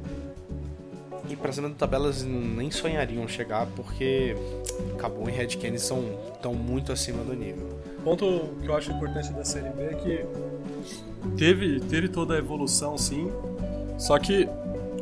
e 1.29 1.37
pra 1.37 1.53
cima 1.53 1.69
da 1.69 1.75
tabela 1.75 2.07
eles 2.07 2.23
nem 2.23 2.71
sonhariam 2.71 3.27
chegar 3.27 3.67
porque 3.75 4.37
Cabum 4.99 5.29
e 5.29 5.33
Red 5.33 5.57
Candy 5.57 5.81
são 5.81 6.05
tão 6.41 6.55
muito 6.55 6.93
acima 6.93 7.25
do 7.25 7.35
nível. 7.35 7.74
O 8.05 8.11
ponto 8.11 8.51
que 8.61 8.69
eu 8.69 8.77
acho 8.77 8.93
importante 8.93 9.33
da 9.33 9.43
série 9.47 9.71
B 9.71 9.83
é 9.83 9.95
que 9.95 10.27
teve, 11.39 11.81
teve 11.81 12.07
toda 12.07 12.35
a 12.35 12.37
evolução 12.37 12.99
sim, 12.99 13.33
só 13.97 14.19
que 14.19 14.47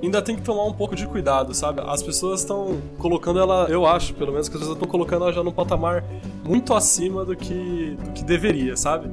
ainda 0.01 0.23
tem 0.23 0.37
que 0.37 0.43
tomar 0.43 0.65
um 0.67 0.73
pouco 0.73 0.95
de 0.95 1.05
cuidado, 1.09 1.53
sabe? 1.53 1.83
As 1.85 2.01
pessoas 2.01 2.43
estão 2.43 2.81
colocando 2.99 3.41
ela, 3.41 3.67
eu 3.69 3.85
acho, 3.85 4.15
pelo 4.15 4.31
menos 4.31 4.49
que 4.49 4.55
as 4.55 4.61
pessoas 4.61 4.77
estão 4.77 4.89
colocando 4.89 5.25
ela 5.25 5.33
já 5.33 5.43
num 5.43 5.51
patamar 5.51 6.05
muito 6.45 6.73
acima 6.75 7.25
do 7.25 7.35
que, 7.35 7.97
do 8.05 8.13
que 8.13 8.23
deveria, 8.23 8.77
sabe? 8.77 9.11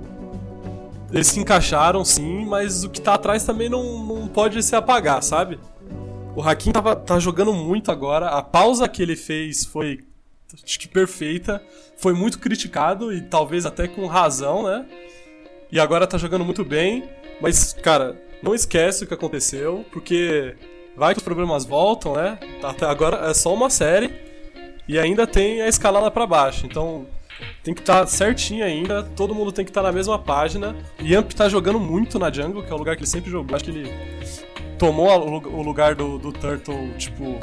Eles 1.12 1.25
se 1.25 1.39
encaixaram 1.39 2.05
sim, 2.05 2.46
mas 2.46 2.84
o 2.84 2.91
que 2.91 3.01
tá 3.01 3.15
atrás 3.15 3.43
também 3.43 3.69
não, 3.69 4.05
não 4.05 4.27
pode 4.27 4.62
se 4.62 4.75
apagar, 4.75 5.24
sabe? 5.24 5.60
O 6.36 6.43
Hakim 6.43 6.72
tava, 6.72 6.96
tá 6.96 7.17
jogando 7.17 7.53
muito 7.55 7.91
agora. 7.91 8.27
A 8.27 8.43
pausa 8.43 8.88
que 8.88 9.01
ele 9.01 9.15
fez 9.15 9.65
foi 9.65 10.01
acho 10.53 10.79
que 10.79 10.87
perfeita. 10.87 11.61
Foi 11.97 12.13
muito 12.13 12.39
criticado 12.39 13.13
e 13.13 13.21
talvez 13.21 13.65
até 13.65 13.87
com 13.87 14.05
razão, 14.05 14.63
né? 14.63 14.85
E 15.71 15.79
agora 15.79 16.07
tá 16.07 16.17
jogando 16.17 16.45
muito 16.45 16.63
bem. 16.63 17.09
Mas, 17.41 17.73
cara, 17.73 18.21
não 18.41 18.55
esquece 18.55 19.03
o 19.03 19.07
que 19.07 19.13
aconteceu, 19.13 19.85
porque 19.91 20.55
vai 20.95 21.13
que 21.13 21.19
os 21.19 21.23
problemas 21.23 21.65
voltam, 21.65 22.13
né? 22.15 22.39
Até 22.63 22.85
agora 22.85 23.29
é 23.29 23.33
só 23.33 23.53
uma 23.53 23.69
série 23.69 24.11
e 24.87 24.97
ainda 24.97 25.27
tem 25.27 25.61
a 25.61 25.67
escalada 25.67 26.09
para 26.09 26.25
baixo. 26.25 26.65
Então 26.65 27.05
tem 27.63 27.73
que 27.73 27.81
estar 27.81 28.01
tá 28.01 28.07
certinho 28.07 28.65
ainda, 28.65 29.03
todo 29.03 29.35
mundo 29.35 29.51
tem 29.51 29.63
que 29.63 29.71
estar 29.71 29.81
tá 29.81 29.87
na 29.87 29.93
mesma 29.93 30.17
página. 30.17 30.75
Yamp 31.01 31.31
tá 31.31 31.47
jogando 31.47 31.79
muito 31.79 32.17
na 32.17 32.31
jungle, 32.31 32.63
que 32.63 32.71
é 32.71 32.73
o 32.73 32.77
lugar 32.77 32.95
que 32.95 33.03
ele 33.03 33.09
sempre 33.09 33.29
jogou. 33.29 33.55
Acho 33.55 33.65
que 33.65 33.71
ele 33.71 33.93
tomou 34.77 35.07
o 35.07 35.61
lugar 35.61 35.95
do, 35.95 36.17
do 36.17 36.31
Turtle, 36.31 36.93
tipo, 36.97 37.39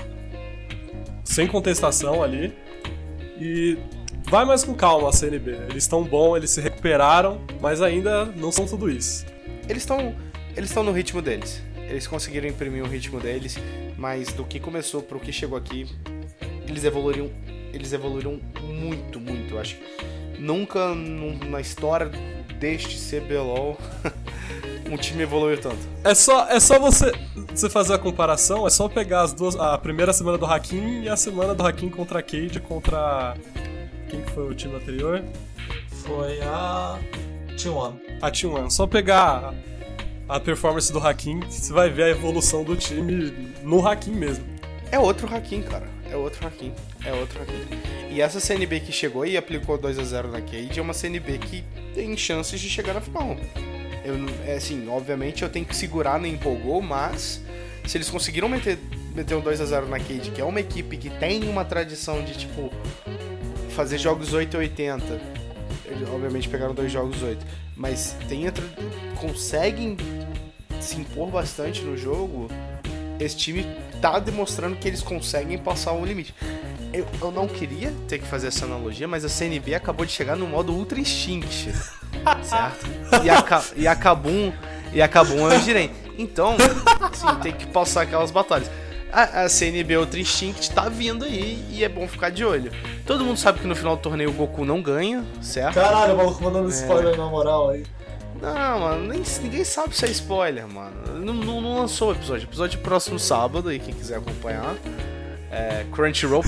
sem 1.24 1.46
contestação 1.46 2.22
ali. 2.22 2.52
E 3.38 3.78
vai 4.28 4.44
mais 4.44 4.64
com 4.64 4.74
calma 4.74 5.08
a 5.08 5.12
CNB. 5.12 5.50
Eles 5.70 5.84
estão 5.84 6.02
bom, 6.02 6.36
eles 6.36 6.50
se 6.50 6.60
recuperaram, 6.60 7.40
mas 7.60 7.82
ainda 7.82 8.24
não 8.24 8.50
são 8.50 8.66
tudo 8.66 8.90
isso. 8.90 9.26
Eles 9.68 9.82
estão 9.82 10.14
eles 10.56 10.70
estão 10.70 10.82
no 10.82 10.92
ritmo 10.92 11.20
deles. 11.20 11.62
Eles 11.88 12.06
conseguiram 12.06 12.48
imprimir 12.48 12.82
o 12.82 12.88
ritmo 12.88 13.20
deles, 13.20 13.58
mas 13.96 14.32
do 14.32 14.44
que 14.44 14.58
começou 14.58 15.02
pro 15.02 15.20
que 15.20 15.30
chegou 15.30 15.56
aqui, 15.56 15.86
eles 16.66 16.82
evoluíram, 16.82 17.30
eles 17.72 17.92
evoluíram 17.92 18.40
muito, 18.62 19.20
muito, 19.20 19.54
eu 19.54 19.60
acho. 19.60 19.76
nunca 20.38 20.94
na 20.94 21.60
história 21.60 22.10
deste 22.58 22.98
CBLOL 22.98 23.78
um 24.90 24.96
time 24.96 25.22
evoluiu 25.22 25.60
tanto. 25.60 25.78
É 26.02 26.14
só, 26.14 26.48
é 26.48 26.58
só 26.58 26.78
você, 26.78 27.12
você 27.60 27.70
fazer 27.70 27.94
a 27.94 27.98
comparação, 27.98 28.66
é 28.66 28.70
só 28.70 28.88
pegar 28.88 29.22
as 29.22 29.32
duas, 29.32 29.56
a 29.56 29.78
primeira 29.78 30.12
semana 30.12 30.36
do 30.36 30.44
Hakim 30.44 31.02
e 31.02 31.08
a 31.08 31.16
semana 31.16 31.54
do 31.54 31.66
Hakim 31.66 31.88
contra 31.88 32.18
a 32.18 32.22
Cade 32.22 32.60
contra. 32.60 33.34
Quem 34.10 34.20
que 34.20 34.30
foi 34.32 34.50
o 34.50 34.54
time 34.54 34.74
anterior? 34.76 35.24
Foi 35.88 36.40
a 36.42 36.98
T1. 37.56 37.94
A 38.20 38.30
T1. 38.30 38.70
Só 38.70 38.86
pegar 38.86 39.54
a 40.28 40.38
performance 40.38 40.92
do 40.92 40.98
Hakim, 40.98 41.40
você 41.40 41.72
vai 41.72 41.88
ver 41.88 42.04
a 42.04 42.10
evolução 42.10 42.62
do 42.62 42.76
time 42.76 43.32
no 43.62 43.86
Hakim 43.86 44.12
mesmo. 44.12 44.44
É 44.92 44.98
outro 44.98 45.26
Hakim, 45.34 45.62
cara. 45.62 45.88
É 46.10 46.16
outro 46.16 46.46
Hakim. 46.46 46.72
É 47.04 47.12
outro 47.12 47.42
Hakim. 47.42 47.66
E 48.10 48.20
essa 48.20 48.38
CNB 48.38 48.80
que 48.80 48.92
chegou 48.92 49.24
e 49.24 49.36
aplicou 49.36 49.78
2 49.78 49.98
a 49.98 50.04
0 50.04 50.28
na 50.30 50.40
Cade 50.40 50.78
é 50.78 50.82
uma 50.82 50.92
CNB 50.92 51.38
que 51.38 51.64
tem 51.94 52.16
chances 52.16 52.60
de 52.60 52.68
chegar 52.68 52.94
na 52.94 53.00
final. 53.00 53.36
Eu, 54.06 54.14
é 54.46 54.54
assim, 54.54 54.88
obviamente 54.88 55.42
eu 55.42 55.48
tenho 55.48 55.66
que 55.66 55.74
segurar 55.74 56.20
no 56.20 56.28
empolgou, 56.28 56.80
mas 56.80 57.42
se 57.84 57.96
eles 57.96 58.08
conseguiram 58.08 58.48
meter, 58.48 58.78
meter 59.12 59.34
um 59.34 59.40
2 59.40 59.60
a 59.60 59.64
0 59.64 59.88
na 59.88 59.98
Cade, 59.98 60.30
que 60.30 60.40
é 60.40 60.44
uma 60.44 60.60
equipe 60.60 60.96
que 60.96 61.10
tem 61.10 61.42
uma 61.48 61.64
tradição 61.64 62.22
de 62.22 62.38
tipo 62.38 62.70
fazer 63.70 63.98
jogos 63.98 64.32
8 64.32 64.54
e 64.54 64.58
80. 64.58 65.04
Eles, 65.86 66.08
obviamente 66.08 66.48
pegaram 66.48 66.72
dois 66.72 66.92
jogos 66.92 67.20
8, 67.20 67.44
mas 67.76 68.16
tem 68.28 68.44
conseguem 69.16 69.96
se 70.80 71.00
impor 71.00 71.28
bastante 71.28 71.82
no 71.82 71.96
jogo. 71.96 72.48
Esse 73.18 73.36
time 73.36 73.66
tá 74.00 74.20
demonstrando 74.20 74.76
que 74.76 74.86
eles 74.86 75.02
conseguem 75.02 75.58
passar 75.58 75.92
o 75.92 76.04
limite. 76.04 76.32
Eu, 76.96 77.06
eu 77.20 77.30
não 77.30 77.46
queria 77.46 77.92
ter 78.08 78.18
que 78.18 78.26
fazer 78.26 78.48
essa 78.48 78.64
analogia, 78.64 79.06
mas 79.06 79.24
a 79.24 79.28
CNB 79.28 79.74
acabou 79.74 80.06
de 80.06 80.12
chegar 80.12 80.34
no 80.34 80.46
modo 80.46 80.72
Ultra 80.72 80.98
Instinct 80.98 81.70
certo? 82.42 82.86
E 83.22 83.30
a, 83.30 83.62
e 83.76 83.86
a 83.86 83.94
Kabum, 83.94 84.52
e 84.92 85.02
a 85.02 85.08
Kabum 85.08 85.50
é 85.50 85.56
o 85.56 85.60
Jiren. 85.60 85.90
Então, 86.18 86.56
assim, 87.00 87.40
tem 87.40 87.52
que 87.52 87.66
passar 87.66 88.02
aquelas 88.02 88.30
batalhas. 88.30 88.70
A, 89.12 89.42
a 89.42 89.48
CNB 89.48 89.96
Ultra 89.96 90.18
Instinct 90.18 90.70
tá 90.72 90.88
vindo 90.88 91.24
aí 91.24 91.64
e 91.70 91.84
é 91.84 91.88
bom 91.88 92.08
ficar 92.08 92.30
de 92.30 92.44
olho. 92.44 92.72
Todo 93.06 93.24
mundo 93.24 93.38
sabe 93.38 93.60
que 93.60 93.66
no 93.66 93.76
final 93.76 93.96
do 93.96 94.02
torneio 94.02 94.30
o 94.30 94.32
Goku 94.32 94.64
não 94.64 94.82
ganha, 94.82 95.24
certo? 95.40 95.74
Caralho, 95.74 96.14
o 96.14 96.16
maluco 96.16 96.42
mandando 96.42 96.68
é... 96.68 96.72
spoiler 96.72 97.16
na 97.16 97.26
moral 97.26 97.70
aí. 97.70 97.84
Não, 98.40 98.80
mano, 98.80 99.08
nem, 99.08 99.22
ninguém 99.42 99.64
sabe 99.64 99.96
se 99.96 100.04
é 100.04 100.10
spoiler, 100.10 100.68
mano. 100.68 101.20
Não, 101.20 101.32
não, 101.32 101.60
não 101.60 101.78
lançou 101.78 102.10
o 102.10 102.12
episódio. 102.12 102.46
Episódio 102.46 102.80
próximo 102.80 103.18
sábado, 103.18 103.68
aí 103.68 103.78
quem 103.78 103.94
quiser 103.94 104.18
acompanhar. 104.18 104.74
É, 105.56 105.86
Crunchyroll 105.90 106.44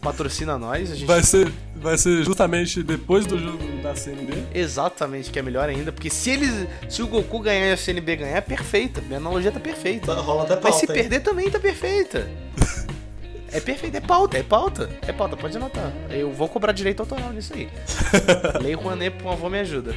patrocina 0.00 0.56
nós. 0.56 0.90
Gente... 0.90 1.04
Vai, 1.04 1.20
ser, 1.20 1.52
vai 1.74 1.98
ser 1.98 2.22
justamente 2.22 2.80
depois 2.80 3.26
do 3.26 3.36
jogo 3.36 3.58
da 3.82 3.96
CNB. 3.96 4.44
Exatamente, 4.54 5.32
que 5.32 5.38
é 5.40 5.42
melhor 5.42 5.68
ainda, 5.68 5.90
porque 5.90 6.08
se 6.08 6.30
eles. 6.30 6.68
Se 6.88 7.02
o 7.02 7.08
Goku 7.08 7.40
ganhar 7.40 7.66
e 7.66 7.72
a 7.72 7.76
CNB 7.76 8.14
ganhar, 8.14 8.36
é 8.36 8.40
perfeita. 8.40 9.00
Minha 9.00 9.16
analogia 9.16 9.50
tá 9.50 9.58
perfeita. 9.58 10.14
Rola 10.14 10.44
até 10.44 10.54
pauta, 10.54 10.68
Mas 10.68 10.76
se 10.76 10.86
hein? 10.86 10.92
perder 10.94 11.20
também 11.20 11.50
tá 11.50 11.58
perfeita. 11.58 12.30
É 13.50 13.58
perfeito, 13.58 13.96
é 13.96 14.00
pauta, 14.00 14.38
é 14.38 14.42
pauta. 14.44 14.90
É 15.02 15.12
pauta, 15.12 15.36
pode 15.36 15.56
anotar. 15.56 15.92
Eu 16.10 16.30
vou 16.30 16.48
cobrar 16.48 16.72
direito 16.72 17.00
autoral 17.00 17.32
nisso 17.32 17.52
aí. 17.52 17.68
Lei 18.62 18.74
Rouanet, 18.74 19.16
por 19.16 19.32
favor, 19.32 19.50
me 19.50 19.58
ajuda. 19.58 19.92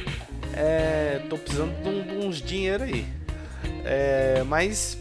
É, 0.54 1.20
tô 1.30 1.38
precisando 1.38 1.72
de 1.82 2.26
uns 2.26 2.42
dinheiro 2.42 2.82
aí. 2.82 3.06
É, 3.84 4.42
mas 4.44 4.98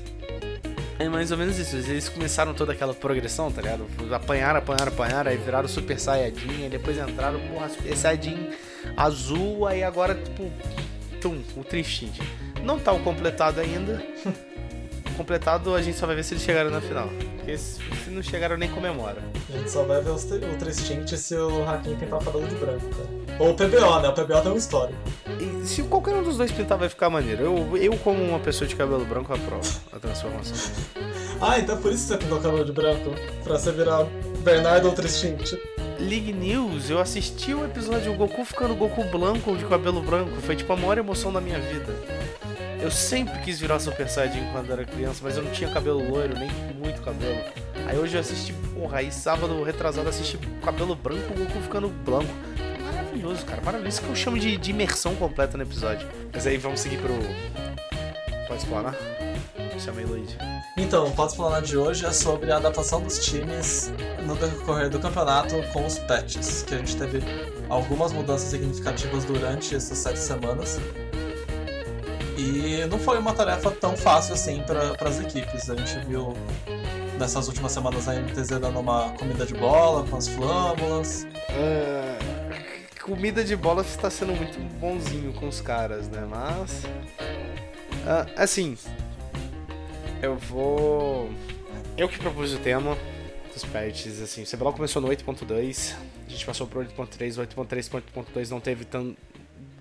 é 1.00 1.08
mais 1.08 1.32
ou 1.32 1.38
menos 1.38 1.58
isso. 1.58 1.78
Eles 1.78 2.10
começaram 2.10 2.54
toda 2.54 2.74
aquela 2.74 2.94
progressão, 2.94 3.50
tá 3.50 3.62
ligado? 3.62 3.88
Apanharam, 4.14 4.60
apanharam, 4.60 4.92
apanharam, 4.92 5.32
aí 5.32 5.38
viraram 5.38 5.68
Super 5.68 6.00
Saiyajin, 6.00 6.64
aí 6.64 6.70
depois 6.70 6.98
entraram, 6.98 7.40
porra, 7.48 7.70
Super 7.70 7.96
Saiyajin 7.96 8.50
azul, 8.96 9.66
aí 9.66 9.82
agora, 9.82 10.14
tipo, 10.14 10.52
tum, 11.22 11.42
o 11.56 11.64
tristinho. 11.64 12.14
Não 12.64 12.78
tá 12.78 12.92
o 12.92 13.00
completado 13.00 13.60
ainda. 13.62 14.04
completado 15.16 15.76
a 15.76 15.82
gente 15.82 15.98
só 15.98 16.06
vai 16.06 16.16
ver 16.16 16.24
se 16.24 16.34
eles 16.34 16.44
chegaram 16.44 16.70
na 16.70 16.80
final. 16.80 17.10
Porque 17.50 17.58
se, 17.58 18.10
não 18.10 18.22
chegaram, 18.22 18.58
nem 18.58 18.70
comemora. 18.70 19.18
A 19.50 19.58
gente 19.58 19.72
só 19.72 19.84
vai 19.84 20.02
ver 20.02 20.12
o 20.12 20.58
tristinho 20.58 21.08
se 21.08 21.36
o 21.36 21.68
Hakim 21.68 21.96
pintar 21.96 22.20
o 22.20 22.24
cabelo 22.24 22.48
de 22.48 22.56
branco, 22.56 22.86
cara. 22.90 23.40
Ou 23.40 23.52
o 23.52 23.54
PBO, 23.56 24.00
né? 24.02 24.10
O 24.10 24.14
PBO 24.14 24.42
tem 24.42 24.52
uma 24.52 24.58
história. 24.58 24.96
E 25.40 25.66
se 25.66 25.82
qualquer 25.84 26.16
um 26.16 26.24
dos 26.24 26.38
dois 26.38 26.52
pintar, 26.52 26.78
vai 26.78 26.90
ficar 26.90 27.10
maneiro. 27.10 27.44
Eu, 27.44 27.78
eu 27.78 27.98
como 27.98 28.22
uma 28.22 28.40
pessoa 28.40 28.68
de 28.68 28.76
cabelo 28.76 29.04
branco, 29.06 29.34
aprovo 29.34 29.68
a 29.92 29.98
transformação. 29.98 30.74
ah, 31.42 31.58
então 31.58 31.82
por 31.82 31.92
isso 31.92 32.08
você 32.08 32.18
pintou 32.18 32.38
o 32.38 32.42
cabelo 32.42 32.66
de 32.66 32.72
branco? 32.72 33.16
Pra 33.44 33.58
você 33.58 33.72
virar 33.72 34.06
Bernardo 34.44 34.88
ou 34.88 34.94
Tristinte. 34.94 35.60
League 36.00 36.32
News, 36.32 36.90
eu 36.90 37.00
assisti 37.00 37.54
o 37.54 37.66
episódio 37.66 38.12
do 38.12 38.18
Goku 38.18 38.46
ficando 38.46 38.76
Goku 38.76 39.04
branco 39.06 39.58
de 39.58 39.66
cabelo 39.66 40.02
branco. 40.02 40.40
Foi 40.42 40.56
tipo 40.56 40.72
a 40.72 40.76
maior 40.76 40.98
emoção 40.98 41.34
da 41.34 41.42
minha 41.42 41.60
vida. 41.60 41.94
Eu 42.82 42.90
sempre 42.90 43.40
quis 43.40 43.60
virar 43.60 43.80
Super 43.80 44.10
Saiyajin 44.10 44.52
quando 44.52 44.72
era 44.72 44.86
criança, 44.86 45.20
mas 45.24 45.36
eu 45.36 45.44
não 45.44 45.52
tinha 45.52 45.70
cabelo 45.70 46.08
loiro, 46.10 46.34
nem 46.38 46.50
muito 46.76 47.02
cabelo. 47.02 47.42
Aí 47.88 47.98
hoje 47.98 48.16
eu 48.16 48.22
assisti, 48.22 48.54
porra, 48.74 49.00
aí 49.00 49.12
sábado 49.12 49.64
retrasado 49.64 50.08
assisti 50.08 50.38
cabelo 50.64 50.96
branco, 50.96 51.34
o 51.34 51.38
Goku 51.38 51.62
ficando 51.62 51.90
branco 51.90 52.34
maravilhoso, 53.20 53.46
cara. 53.46 53.62
Maravilhoso. 53.62 53.98
Isso 53.98 54.02
que 54.02 54.10
eu 54.10 54.16
chamo 54.16 54.40
de, 54.40 54.58
de 54.58 54.72
imersão 54.72 55.16
completa 55.16 55.58
no 55.58 55.64
episódio. 55.64 56.08
Mas 56.32 56.48
aí 56.48 56.58
vamos 56.58 56.80
seguir 56.80 56.98
pro. 56.98 57.14
Pode 58.48 58.62
explorar? 58.62 58.96
Chama 59.80 60.02
Luigi. 60.02 60.38
Então, 60.76 61.08
o 61.08 61.12
Pode 61.12 61.32
Explorar 61.32 61.62
de 61.62 61.78
hoje 61.78 62.06
é 62.06 62.12
sobre 62.12 62.52
a 62.52 62.58
adaptação 62.58 63.02
dos 63.02 63.20
times 63.20 63.90
no 64.26 64.36
decorrer 64.36 64.90
do 64.90 65.00
campeonato 65.00 65.56
com 65.72 65.86
os 65.86 65.98
patches, 66.00 66.64
que 66.64 66.76
a 66.76 66.78
gente 66.80 66.98
teve 66.98 67.22
algumas 67.70 68.12
mudanças 68.12 68.50
significativas 68.50 69.24
durante 69.24 69.76
essas 69.76 69.98
sete 69.98 70.20
semanas. 70.20 70.78
E 72.40 72.86
não 72.88 72.98
foi 72.98 73.18
uma 73.20 73.34
tarefa 73.34 73.72
tão 73.72 73.98
fácil 73.98 74.34
assim 74.34 74.64
para 74.64 74.96
as 75.08 75.20
equipes. 75.20 75.70
A 75.70 75.76
gente 75.76 76.06
viu 76.08 76.34
nessas 77.20 77.48
últimas 77.48 77.72
semanas 77.72 78.08
a 78.08 78.16
MTZ 78.16 78.50
dando 78.60 78.80
uma 78.80 79.10
comida 79.10 79.46
de 79.46 79.54
bola 79.54 80.08
com 80.08 80.16
as 80.16 80.28
flâmulas. 80.28 81.28
É 81.50 82.40
comida 83.10 83.44
de 83.44 83.56
bola 83.56 83.82
está 83.82 84.08
sendo 84.08 84.34
muito 84.34 84.60
bonzinho 84.80 85.34
com 85.34 85.48
os 85.48 85.60
caras, 85.60 86.08
né? 86.08 86.28
Mas. 86.30 86.84
Uh, 88.04 88.32
assim. 88.38 88.78
Eu 90.22 90.38
vou. 90.38 91.30
Eu 91.98 92.08
que 92.08 92.20
propus 92.20 92.54
o 92.54 92.60
tema 92.60 92.96
dos 93.52 93.66
patches, 93.66 94.22
assim. 94.22 94.44
O 94.44 94.46
CBLOL 94.46 94.74
começou 94.74 95.02
no 95.02 95.08
8.2, 95.08 95.96
a 96.28 96.30
gente 96.30 96.46
passou 96.46 96.68
pro 96.68 96.82
8.3, 96.82 97.42
o 97.42 97.66
8.3.2 97.66 98.50
não 98.50 98.60
teve 98.60 98.86
tão 98.86 99.16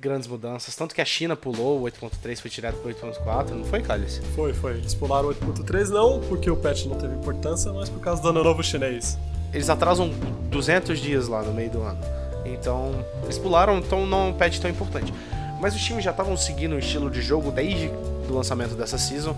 grandes 0.01 0.29
mudanças. 0.29 0.75
Tanto 0.75 0.95
que 0.95 1.01
a 1.01 1.05
China 1.05 1.37
pulou, 1.37 1.81
o 1.81 1.85
8.3 1.85 2.41
foi 2.41 2.51
tirado 2.51 2.77
pro 2.77 2.93
8.4, 2.93 3.51
não 3.51 3.65
foi, 3.65 3.83
Cálice? 3.83 4.21
Foi, 4.35 4.53
foi. 4.53 4.73
Eles 4.73 4.95
pularam 4.95 5.29
o 5.29 5.35
8.3 5.35 5.89
não 5.89 6.21
porque 6.21 6.51
o 6.51 6.57
patch 6.57 6.87
não 6.87 6.97
teve 6.97 7.15
importância, 7.15 7.73
mas 7.73 7.89
por 7.89 8.01
causa 8.01 8.23
do 8.23 8.29
ano 8.29 8.43
novo 8.43 8.63
chinês. 8.63 9.19
Eles 9.53 9.69
atrasam 9.71 10.11
200 10.51 10.99
dias 10.99 11.29
lá 11.29 11.43
no 11.43 11.53
meio 11.53 11.71
do 11.71 11.83
ano. 11.83 12.01
Então, 12.45 13.05
eles 13.25 13.39
pularam, 13.39 13.79
então 13.79 14.07
não 14.07 14.27
é 14.27 14.31
um 14.31 14.33
patch 14.33 14.59
tão 14.59 14.71
importante. 14.71 15.13
Mas 15.61 15.75
os 15.75 15.83
times 15.83 16.05
já 16.05 16.11
estavam 16.11 16.37
seguindo 16.37 16.75
o 16.75 16.79
estilo 16.79 17.11
de 17.11 17.21
jogo 17.21 17.51
desde 17.51 17.89
o 18.29 18.33
lançamento 18.33 18.75
dessa 18.75 18.97
season 18.97 19.35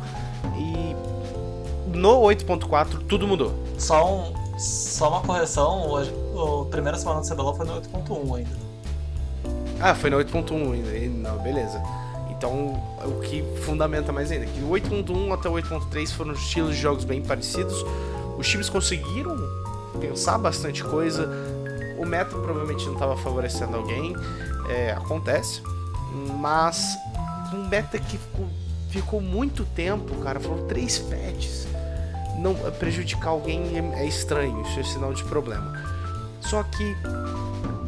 e 0.57 1.97
no 1.97 2.21
8.4 2.21 3.07
tudo 3.09 3.27
mudou. 3.27 3.55
Só, 3.79 4.07
um, 4.07 4.59
só 4.59 5.09
uma 5.09 5.23
correção, 5.23 5.89
o, 5.91 6.63
a 6.63 6.67
primeira 6.67 6.99
semana 6.99 7.21
do 7.21 7.29
CBLOL 7.29 7.57
foi 7.57 7.67
no 7.67 7.81
8.1 7.81 8.37
ainda. 8.37 8.70
Ah, 9.81 9.95
foi 9.95 10.11
no 10.11 10.19
8.1 10.19 10.73
ainda, 10.73 11.31
não, 11.31 11.39
beleza. 11.39 11.83
Então, 12.29 12.83
o 13.05 13.21
que 13.23 13.43
fundamenta 13.65 14.13
mais 14.13 14.31
ainda, 14.31 14.47
que 14.47 14.61
o 14.61 14.71
8.1 14.71 15.35
até 15.35 15.49
o 15.49 15.53
8.3 15.53 16.13
foram 16.13 16.33
estilos 16.33 16.75
de 16.75 16.81
jogos 16.81 17.05
bem 17.05 17.23
parecidos. 17.23 17.85
Os 18.39 18.49
times 18.49 18.69
conseguiram 18.69 19.37
pensar 20.01 20.39
bastante 20.39 20.83
coisa, 20.83 21.29
o 21.99 22.07
meta 22.07 22.31
provavelmente 22.31 22.87
não 22.87 22.95
estava 22.95 23.17
favorecendo 23.17 23.77
alguém, 23.77 24.15
é, 24.69 24.93
acontece, 24.93 25.63
mas 26.39 26.97
um 27.53 27.69
meta 27.69 27.99
que 27.99 28.17
ficou, 28.17 28.49
ficou, 28.91 29.21
muito 29.21 29.65
tempo, 29.65 30.15
cara, 30.23 30.41
foram 30.41 30.67
três 30.67 30.99
patches. 30.99 31.69
Não 32.39 32.55
prejudicar 32.55 33.29
alguém 33.29 33.77
é, 33.77 34.01
é 34.01 34.07
estranho, 34.07 34.63
isso 34.63 34.81
é 34.81 34.83
sinal 34.83 35.13
de 35.13 35.25
problema. 35.25 35.79
Só 36.41 36.63
que 36.63 36.97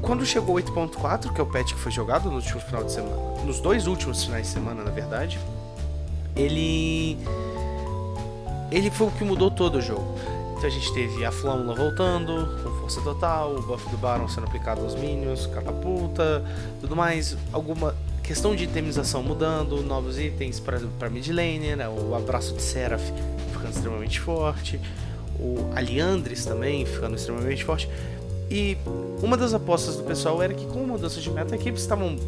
quando 0.03 0.27
chegou 0.27 0.57
8.4, 0.57 1.33
que 1.33 1.41
é 1.41 1.45
o 1.45 1.47
patch 1.47 1.73
que 1.73 1.79
foi 1.79 1.93
jogado 1.93 2.29
no 2.29 2.37
último 2.37 2.61
final 2.61 2.83
de 2.83 2.93
semana, 2.93 3.17
nos 3.45 3.61
dois 3.61 3.87
últimos 3.87 4.25
finais 4.25 4.49
de 4.49 4.53
semana, 4.53 4.83
na 4.83 4.91
verdade, 4.91 5.39
ele 6.37 7.17
ele 8.71 8.91
foi 8.91 9.07
o 9.07 9.11
que 9.11 9.23
mudou 9.23 9.51
todo 9.51 9.77
o 9.77 9.81
jogo. 9.81 10.15
Então 10.57 10.65
a 10.65 10.73
gente 10.73 10.93
teve 10.95 11.25
a 11.25 11.31
Flâmula 11.33 11.75
voltando, 11.75 12.63
com 12.63 12.71
força 12.81 13.01
total, 13.01 13.57
o 13.57 13.63
buff 13.63 13.89
do 13.91 13.97
Baron 13.97 14.29
sendo 14.29 14.47
aplicado 14.47 14.81
aos 14.81 14.95
minions, 14.95 15.47
catapulta, 15.47 16.45
tudo 16.81 16.97
mais. 16.97 17.37
Alguma 17.53 17.95
questão 18.23 18.55
de 18.57 18.65
itemização 18.65 19.23
mudando, 19.23 19.83
novos 19.83 20.19
itens 20.19 20.61
para 20.61 21.11
mid 21.11 21.29
laner, 21.29 21.77
né? 21.77 21.89
o 21.89 22.15
abraço 22.15 22.55
de 22.55 22.63
Seraph 22.63 23.03
ficando 23.53 23.71
extremamente 23.71 24.21
forte, 24.21 24.81
o 25.39 25.71
Aliandres 25.75 26.45
também 26.45 26.87
ficando 26.87 27.17
extremamente 27.17 27.65
forte. 27.65 27.89
E 28.53 28.77
uma 29.23 29.35
das 29.35 29.55
apostas 29.55 29.97
do 29.97 30.03
pessoal 30.03 30.43
era 30.43 30.53
que 30.53 30.67
com 30.67 30.81
a 30.81 30.87
mudança 30.87 31.19
de 31.23 31.31
meta, 31.31 31.55
equipes 31.55 31.81
estavam 31.81 32.19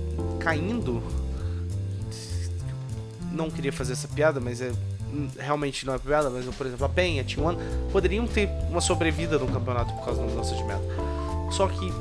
caindo. 0.40 1.02
Não 3.30 3.50
queria 3.50 3.70
fazer 3.70 3.92
essa 3.92 4.08
piada, 4.08 4.40
mas 4.40 4.62
é 4.62 4.72
realmente 5.38 5.84
não 5.86 5.94
é 5.94 5.98
piada, 5.98 6.30
mas 6.30 6.46
por 6.46 6.66
exemplo, 6.66 6.86
a 6.86 6.88
PEN, 6.88 7.20
a 7.20 7.24
T1 7.24 7.58
poderiam 7.92 8.26
ter 8.26 8.48
uma 8.70 8.80
sobrevida 8.80 9.38
no 9.38 9.46
campeonato 9.46 9.92
por 9.92 10.02
causa 10.06 10.22
da 10.22 10.26
mudança 10.26 10.54
de 10.54 10.64
meta. 10.64 10.82
Só 11.52 11.68
que 11.68 11.92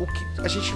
o 0.00 0.06
que 0.06 0.40
a 0.40 0.48
gente 0.48 0.72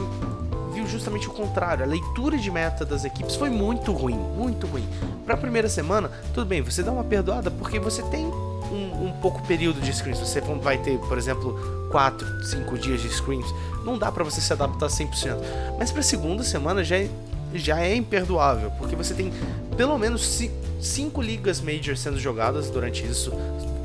viu 0.75 0.89
justamente 0.89 1.29
o 1.29 1.33
contrário. 1.33 1.85
A 1.85 1.87
leitura 1.87 2.37
de 2.37 2.51
meta 2.51 2.85
das 2.85 3.05
equipes 3.05 3.37
foi 3.37 3.49
muito 3.49 3.93
ruim, 3.93 4.17
muito 4.17 4.67
ruim. 4.67 4.87
Para 5.25 5.35
a 5.35 5.39
primeira 5.39 5.69
semana, 5.69 6.11
tudo 6.35 6.47
bem, 6.47 6.63
você 6.63 6.83
dá 6.83 6.91
uma 6.91 7.05
perdoada 7.05 7.49
porque 7.49 7.79
você 7.79 8.03
tem 8.03 8.29
um, 8.71 9.07
um 9.07 9.13
pouco 9.21 9.43
período 9.47 9.81
de 9.81 9.93
screens. 9.93 10.19
Você 10.19 10.41
vai 10.41 10.79
ter, 10.79 10.99
por 10.99 11.19
exemplo, 11.19 11.89
4, 11.91 12.45
5 12.45 12.79
dias 12.79 13.01
de 13.01 13.09
screens. 13.09 13.47
Não 13.85 13.99
dá 13.99 14.11
para 14.13 14.25
você 14.25 14.41
se 14.41 14.53
adaptar 14.53 14.87
100%. 14.87 15.37
Mas 15.79 15.91
para 15.91 16.03
segunda 16.03 16.43
semana 16.43 16.85
já 16.85 16.97
é, 16.97 17.09
já 17.55 17.81
é 17.81 17.95
imperdoável, 17.95 18.71
porque 18.73 18.95
você 18.95 19.15
tem 19.15 19.33
pelo 19.77 19.97
menos 19.99 20.41
5 20.81 21.23
ligas 21.23 21.61
major 21.61 21.97
sendo 21.97 22.19
jogadas 22.19 22.69
durante 22.71 23.05
isso, 23.07 23.33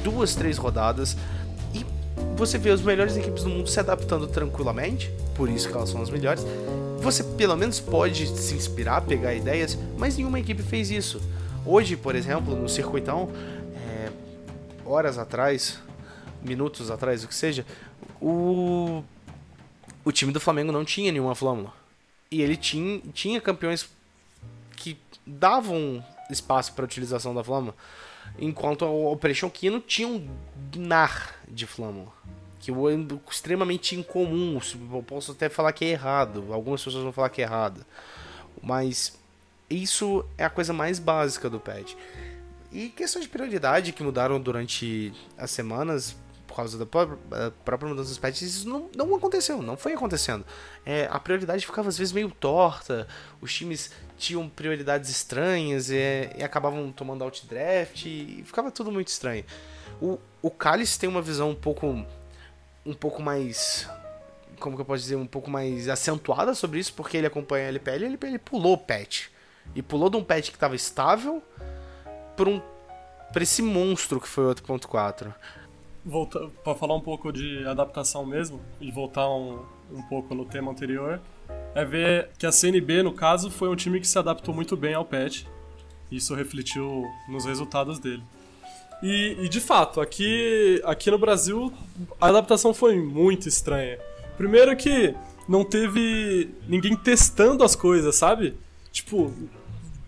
duas, 0.04 0.36
três 0.36 0.58
rodadas 0.58 1.15
você 2.36 2.58
vê 2.58 2.72
as 2.72 2.82
melhores 2.82 3.15
equipes 3.15 3.43
do 3.43 3.50
mundo 3.50 3.69
se 3.69 3.80
adaptando 3.80 4.28
tranquilamente, 4.28 5.12
por 5.36 5.50
isso 5.50 5.69
que 5.69 5.76
elas 5.76 5.89
são 5.89 6.02
as 6.02 6.10
melhores. 6.10 6.46
Você 7.00 7.24
pelo 7.24 7.56
menos 7.56 7.80
pode 7.80 8.28
se 8.28 8.56
inspirar, 8.56 9.02
pegar 9.02 9.34
ideias, 9.34 9.78
mas 9.98 10.17
nenhuma 10.17 10.39
equipe 10.39 10.63
fez 10.63 10.89
isso. 10.89 11.22
Hoje, 11.65 11.96
por 11.96 12.15
exemplo, 12.15 12.56
no 12.56 12.67
circuitão, 12.67 13.30
horas 14.86 15.17
atrás, 15.17 15.80
minutos 16.41 16.91
atrás, 16.91 17.24
o 17.24 17.28
que 17.28 17.36
seja, 17.36 17.65
o, 18.22 19.04
o 20.04 20.12
time 20.12 20.32
do 20.32 20.39
Flamengo 20.39 20.72
não 20.72 20.86
tinha 20.86 21.12
nenhuma 21.12 21.36
flâmula. 21.36 21.74
E 22.30 22.41
ele 22.41 22.56
tinha, 22.56 23.00
tinha 23.13 23.39
campeões 23.39 23.89
que 24.76 24.98
davam 25.26 26.04
espaço 26.30 26.74
para 26.74 26.86
utilização 26.86 27.34
da 27.34 27.43
flâmula, 27.43 27.76
enquanto 28.39 28.86
a 28.86 28.89
Operation 28.89 29.50
Kino 29.50 29.80
tinha 29.80 30.08
um 30.08 30.28
nar 30.76 31.36
de 31.48 31.67
flâmula 31.67 32.12
que 32.63 32.72
ando 32.72 33.22
extremamente 33.30 33.93
incomum. 33.93 34.58
Eu 34.93 35.04
posso 35.04 35.34
até 35.34 35.50
falar 35.50 35.74
que 35.74 35.84
é 35.84 35.89
errado. 35.89 36.46
Algumas 36.54 36.82
pessoas 36.82 37.04
vão 37.04 37.12
falar 37.12 37.28
que 37.28 37.41
é 37.41 37.43
errado. 37.43 37.86
Mas 38.62 39.19
isso 39.69 40.26
é 40.38 40.46
a 40.46 40.50
coisa 40.50 40.72
mais 40.72 40.98
básica 40.98 41.50
do 41.50 41.60
patch. 41.60 41.93
E 42.73 42.89
questão 42.89 43.21
de 43.21 43.29
prioridade 43.29 43.93
que 43.93 44.01
mudaram 44.01 44.41
durante 44.41 45.13
as 45.38 45.51
semanas 45.51 46.15
por 46.47 46.57
causa 46.57 46.77
da 46.77 46.86
própria 46.86 47.89
mudança 47.89 48.09
dos 48.09 48.17
patches, 48.17 48.57
isso 48.57 48.69
não, 48.69 48.89
não 48.95 49.15
aconteceu, 49.15 49.62
não 49.62 49.77
foi 49.77 49.93
acontecendo. 49.93 50.45
É, 50.86 51.07
a 51.09 51.19
prioridade 51.19 51.65
ficava 51.65 51.89
às 51.89 51.97
vezes 51.97 52.12
meio 52.12 52.29
torta, 52.29 53.07
os 53.39 53.53
times 53.53 53.91
tinham 54.17 54.47
prioridades 54.49 55.09
estranhas 55.09 55.89
e, 55.89 55.95
e 56.38 56.43
acabavam 56.43 56.91
tomando 56.91 57.23
outdraft 57.23 58.05
e 58.05 58.43
ficava 58.45 58.71
tudo 58.71 58.91
muito 58.91 59.07
estranho. 59.07 59.43
O, 60.01 60.19
o 60.41 60.51
Cálice 60.51 60.99
tem 60.99 61.09
uma 61.09 61.21
visão 61.21 61.51
um 61.51 61.55
pouco 61.55 62.05
um 62.86 62.93
pouco 62.93 63.21
mais 63.21 63.88
como 64.59 64.75
que 64.75 64.81
eu 64.81 64.86
posso 64.86 65.01
dizer, 65.01 65.15
um 65.15 65.27
pouco 65.27 65.49
mais 65.49 65.89
acentuada 65.89 66.53
sobre 66.55 66.79
isso, 66.79 66.93
porque 66.93 67.17
ele 67.17 67.27
acompanha 67.27 67.65
a 67.65 67.69
LPL 67.69 68.03
e 68.03 68.05
ele, 68.05 68.19
ele 68.21 68.39
pulou 68.39 68.73
o 68.73 68.77
patch. 68.77 69.27
E 69.75 69.81
pulou 69.81 70.09
de 70.09 70.17
um 70.17 70.23
patch 70.23 70.49
que 70.49 70.55
estava 70.55 70.75
estável 70.75 71.41
para 72.36 72.50
um 72.50 72.62
para 73.32 73.41
esse 73.41 73.63
monstro 73.63 74.22
que 74.22 74.28
foi 74.28 74.46
o 74.46 74.54
8.4. 74.54 75.34
Voltar 76.06 76.48
para 76.63 76.76
falar 76.76 76.96
um 76.96 77.02
pouco 77.02 77.32
de 77.32 77.65
adaptação 77.65 78.24
mesmo 78.24 78.62
e 78.80 78.91
voltar 78.91 79.28
um, 79.28 79.60
um 79.91 80.04
pouco 80.04 80.36
no 80.36 80.46
tema 80.46 80.72
anterior, 80.72 81.19
é 81.74 81.84
ver 81.84 82.30
que 82.38 82.46
a 82.46 82.52
CNB, 82.52 83.02
no 83.02 83.12
caso, 83.12 83.50
foi 83.50 83.69
um 83.69 83.76
time 83.76 84.00
que 84.00 84.08
se 84.08 84.19
adaptou 84.19 84.54
muito 84.54 84.78
bem 84.78 84.93
ao 84.93 85.04
patch. 85.04 85.46
Isso 86.12 86.36
refletiu 86.36 87.06
nos 87.28 87.46
resultados 87.46 87.98
dele. 87.98 88.22
E, 89.02 89.38
e, 89.41 89.50
de 89.50 89.60
fato, 89.60 90.00
aqui, 90.00 90.82
aqui 90.86 91.10
no 91.10 91.17
Brasil 91.17 91.74
a 92.22 92.28
adaptação 92.28 92.74
foi 92.74 92.98
muito 93.00 93.50
estranha. 93.50 93.98
Primeiro 94.38 94.76
que 94.78 95.15
não 95.48 95.65
teve 95.65 96.54
ninguém 96.67 96.96
testando 96.96 97.63
as 97.63 97.76
coisas, 97.76 98.15
sabe? 98.15 98.56
Tipo, 98.91 99.34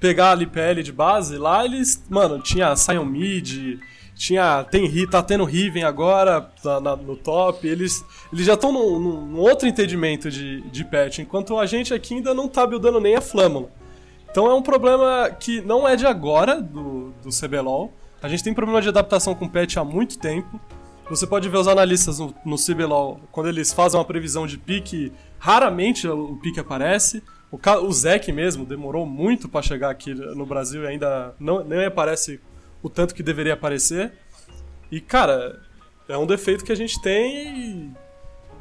pegar 0.06 0.30
a 0.30 0.34
LPL 0.34 0.84
de 0.84 0.92
base, 0.92 1.36
lá 1.36 1.66
eles, 1.66 2.04
mano, 2.08 2.40
tinha 2.40 2.76
Sion 2.76 3.04
Mid, 3.04 3.80
tinha, 4.14 4.64
tem 4.64 4.88
tá 5.08 5.24
tendo 5.24 5.44
Riven 5.44 5.84
agora 5.84 6.42
tá 6.62 6.80
na, 6.80 6.96
no 6.96 7.16
top, 7.16 7.68
eles, 7.68 8.06
eles 8.32 8.46
já 8.46 8.54
estão 8.54 8.72
num, 8.72 9.00
num, 9.00 9.40
outro 9.40 9.68
entendimento 9.68 10.30
de, 10.30 10.62
de 10.62 10.86
patch, 10.86 11.20
enquanto 11.20 11.58
a 11.58 11.66
gente 11.66 11.92
aqui 11.92 12.14
ainda 12.14 12.36
não 12.36 12.48
tá 12.48 12.68
buildando 12.68 13.00
nem 13.02 13.16
a 13.16 13.22
Flâmula. 13.22 13.68
Então 14.30 14.46
é 14.46 14.54
um 14.54 14.62
problema 14.62 15.32
que 15.40 15.60
não 15.62 15.88
é 15.88 15.96
de 15.96 16.06
agora, 16.06 16.62
do, 16.62 17.12
do 17.24 17.30
CBLOL, 17.32 17.92
a 18.22 18.28
gente 18.28 18.44
tem 18.44 18.54
problema 18.54 18.84
de 18.84 18.90
adaptação 18.90 19.34
com 19.34 19.50
patch 19.50 19.78
há 19.78 19.84
muito 19.84 20.20
tempo. 20.20 20.62
Você 21.10 21.26
pode 21.26 21.50
ver 21.50 21.58
os 21.58 21.68
analistas 21.68 22.20
no, 22.20 22.32
no 22.46 22.58
CBLOL, 22.58 23.20
quando 23.32 23.50
eles 23.50 23.74
fazem 23.74 24.00
uma 24.00 24.06
previsão 24.06 24.46
de 24.46 24.60
pique, 24.60 25.12
raramente 25.40 26.08
o 26.08 26.36
pique 26.44 26.60
aparece. 26.60 27.24
O, 27.52 27.60
o 27.86 27.92
Zek 27.92 28.32
mesmo 28.32 28.66
demorou 28.66 29.06
muito 29.06 29.48
para 29.48 29.62
chegar 29.62 29.90
aqui 29.90 30.14
no 30.14 30.46
Brasil 30.46 30.84
e 30.84 30.88
ainda 30.88 31.34
não, 31.40 31.64
nem 31.64 31.86
aparece 31.86 32.42
o 32.82 32.90
tanto 32.90 33.16
que 33.16 33.24
deveria 33.24 33.54
aparecer. 33.54 34.14
E, 34.92 35.00
cara, 35.00 35.62
é 36.08 36.18
um 36.18 36.26
defeito 36.26 36.64
que 36.64 36.72
a 36.72 36.76
gente 36.76 37.02
tem 37.02 37.94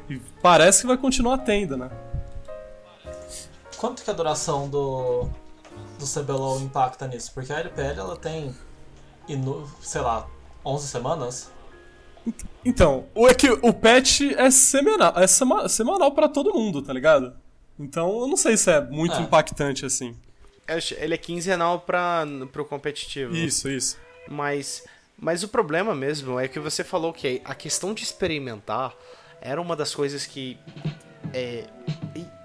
e, 0.09 0.13
e 0.15 0.21
parece 0.41 0.81
que 0.81 0.87
vai 0.87 0.97
continuar 0.97 1.39
tendo, 1.39 1.77
né? 1.77 1.89
Quanto 3.77 4.03
que 4.03 4.09
a 4.09 4.13
duração 4.13 4.69
do, 4.69 5.29
do 5.99 6.05
CBLOL 6.05 6.61
impacta 6.61 7.07
nisso? 7.07 7.31
Porque 7.33 7.51
a 7.51 7.59
LPL 7.59 7.99
ela 7.99 8.15
tem 8.15 8.55
e 9.27 9.35
no, 9.35 9.67
sei 9.81 10.01
lá, 10.01 10.27
11 10.65 10.87
semanas? 10.87 11.51
Então, 12.63 13.05
o, 13.13 13.27
é 13.27 13.33
que 13.33 13.49
o 13.49 13.73
patch 13.73 14.21
é 14.35 14.49
semanal, 14.49 15.13
é 15.15 15.27
sema, 15.27 15.69
semanal 15.69 16.11
para 16.11 16.27
todo 16.27 16.53
mundo, 16.53 16.81
tá 16.81 16.91
ligado? 16.91 17.33
Então, 17.79 18.21
eu 18.21 18.27
não 18.27 18.37
sei 18.37 18.57
se 18.57 18.71
é 18.71 18.81
muito 18.81 19.15
é. 19.15 19.21
impactante 19.21 19.85
assim. 19.85 20.15
Ele 20.97 21.13
é 21.13 21.17
quinzenal 21.17 21.81
para 21.81 22.25
pro 22.51 22.65
competitivo. 22.65 23.35
Isso, 23.35 23.69
isso. 23.69 23.97
Mas, 24.27 24.83
mas 25.17 25.43
o 25.43 25.47
problema 25.47 25.93
mesmo 25.93 26.39
é 26.39 26.47
que 26.47 26.59
você 26.59 26.83
falou 26.83 27.13
que 27.13 27.41
a 27.45 27.53
questão 27.53 27.93
de 27.93 28.03
experimentar 28.03 28.95
era 29.41 29.61
uma 29.61 29.75
das 29.75 29.93
coisas 29.93 30.25
que. 30.25 30.57
É, 31.33 31.65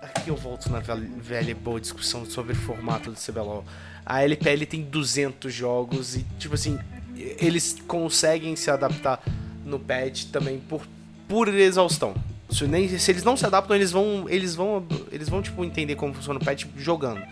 aqui 0.03 0.29
eu 0.29 0.37
volto 0.37 0.69
na 0.69 0.81
velha, 0.81 1.09
velha 1.17 1.55
boa 1.55 1.81
discussão 1.81 2.27
sobre 2.27 2.53
o 2.53 2.57
formato 2.57 3.11
do 3.11 3.17
CBLOL 3.17 3.65
a 4.11 4.25
LPL 4.25 4.67
tem 4.67 4.83
200 4.83 5.55
jogos 5.55 6.17
e, 6.17 6.25
tipo 6.37 6.55
assim, 6.55 6.79
eles 7.17 7.77
conseguem 7.87 8.57
se 8.57 8.71
adaptar 8.71 9.23
no 9.65 9.79
patch 9.79 10.25
também 10.33 10.59
por 10.59 10.85
pura 11.29 11.51
exaustão. 11.61 12.15
Se, 12.51 12.67
nem, 12.67 12.89
se 12.89 13.11
eles 13.11 13.23
não 13.23 13.37
se 13.37 13.47
adaptam, 13.47 13.77
eles 13.77 13.93
vão, 13.93 14.27
eles 14.29 14.55
vão, 14.55 14.85
eles 15.13 15.29
vão 15.29 15.41
tipo 15.41 15.65
entender 15.65 15.95
como 15.95 16.13
funciona 16.13 16.39
o 16.39 16.45
patch 16.45 16.67
jogando. 16.77 17.23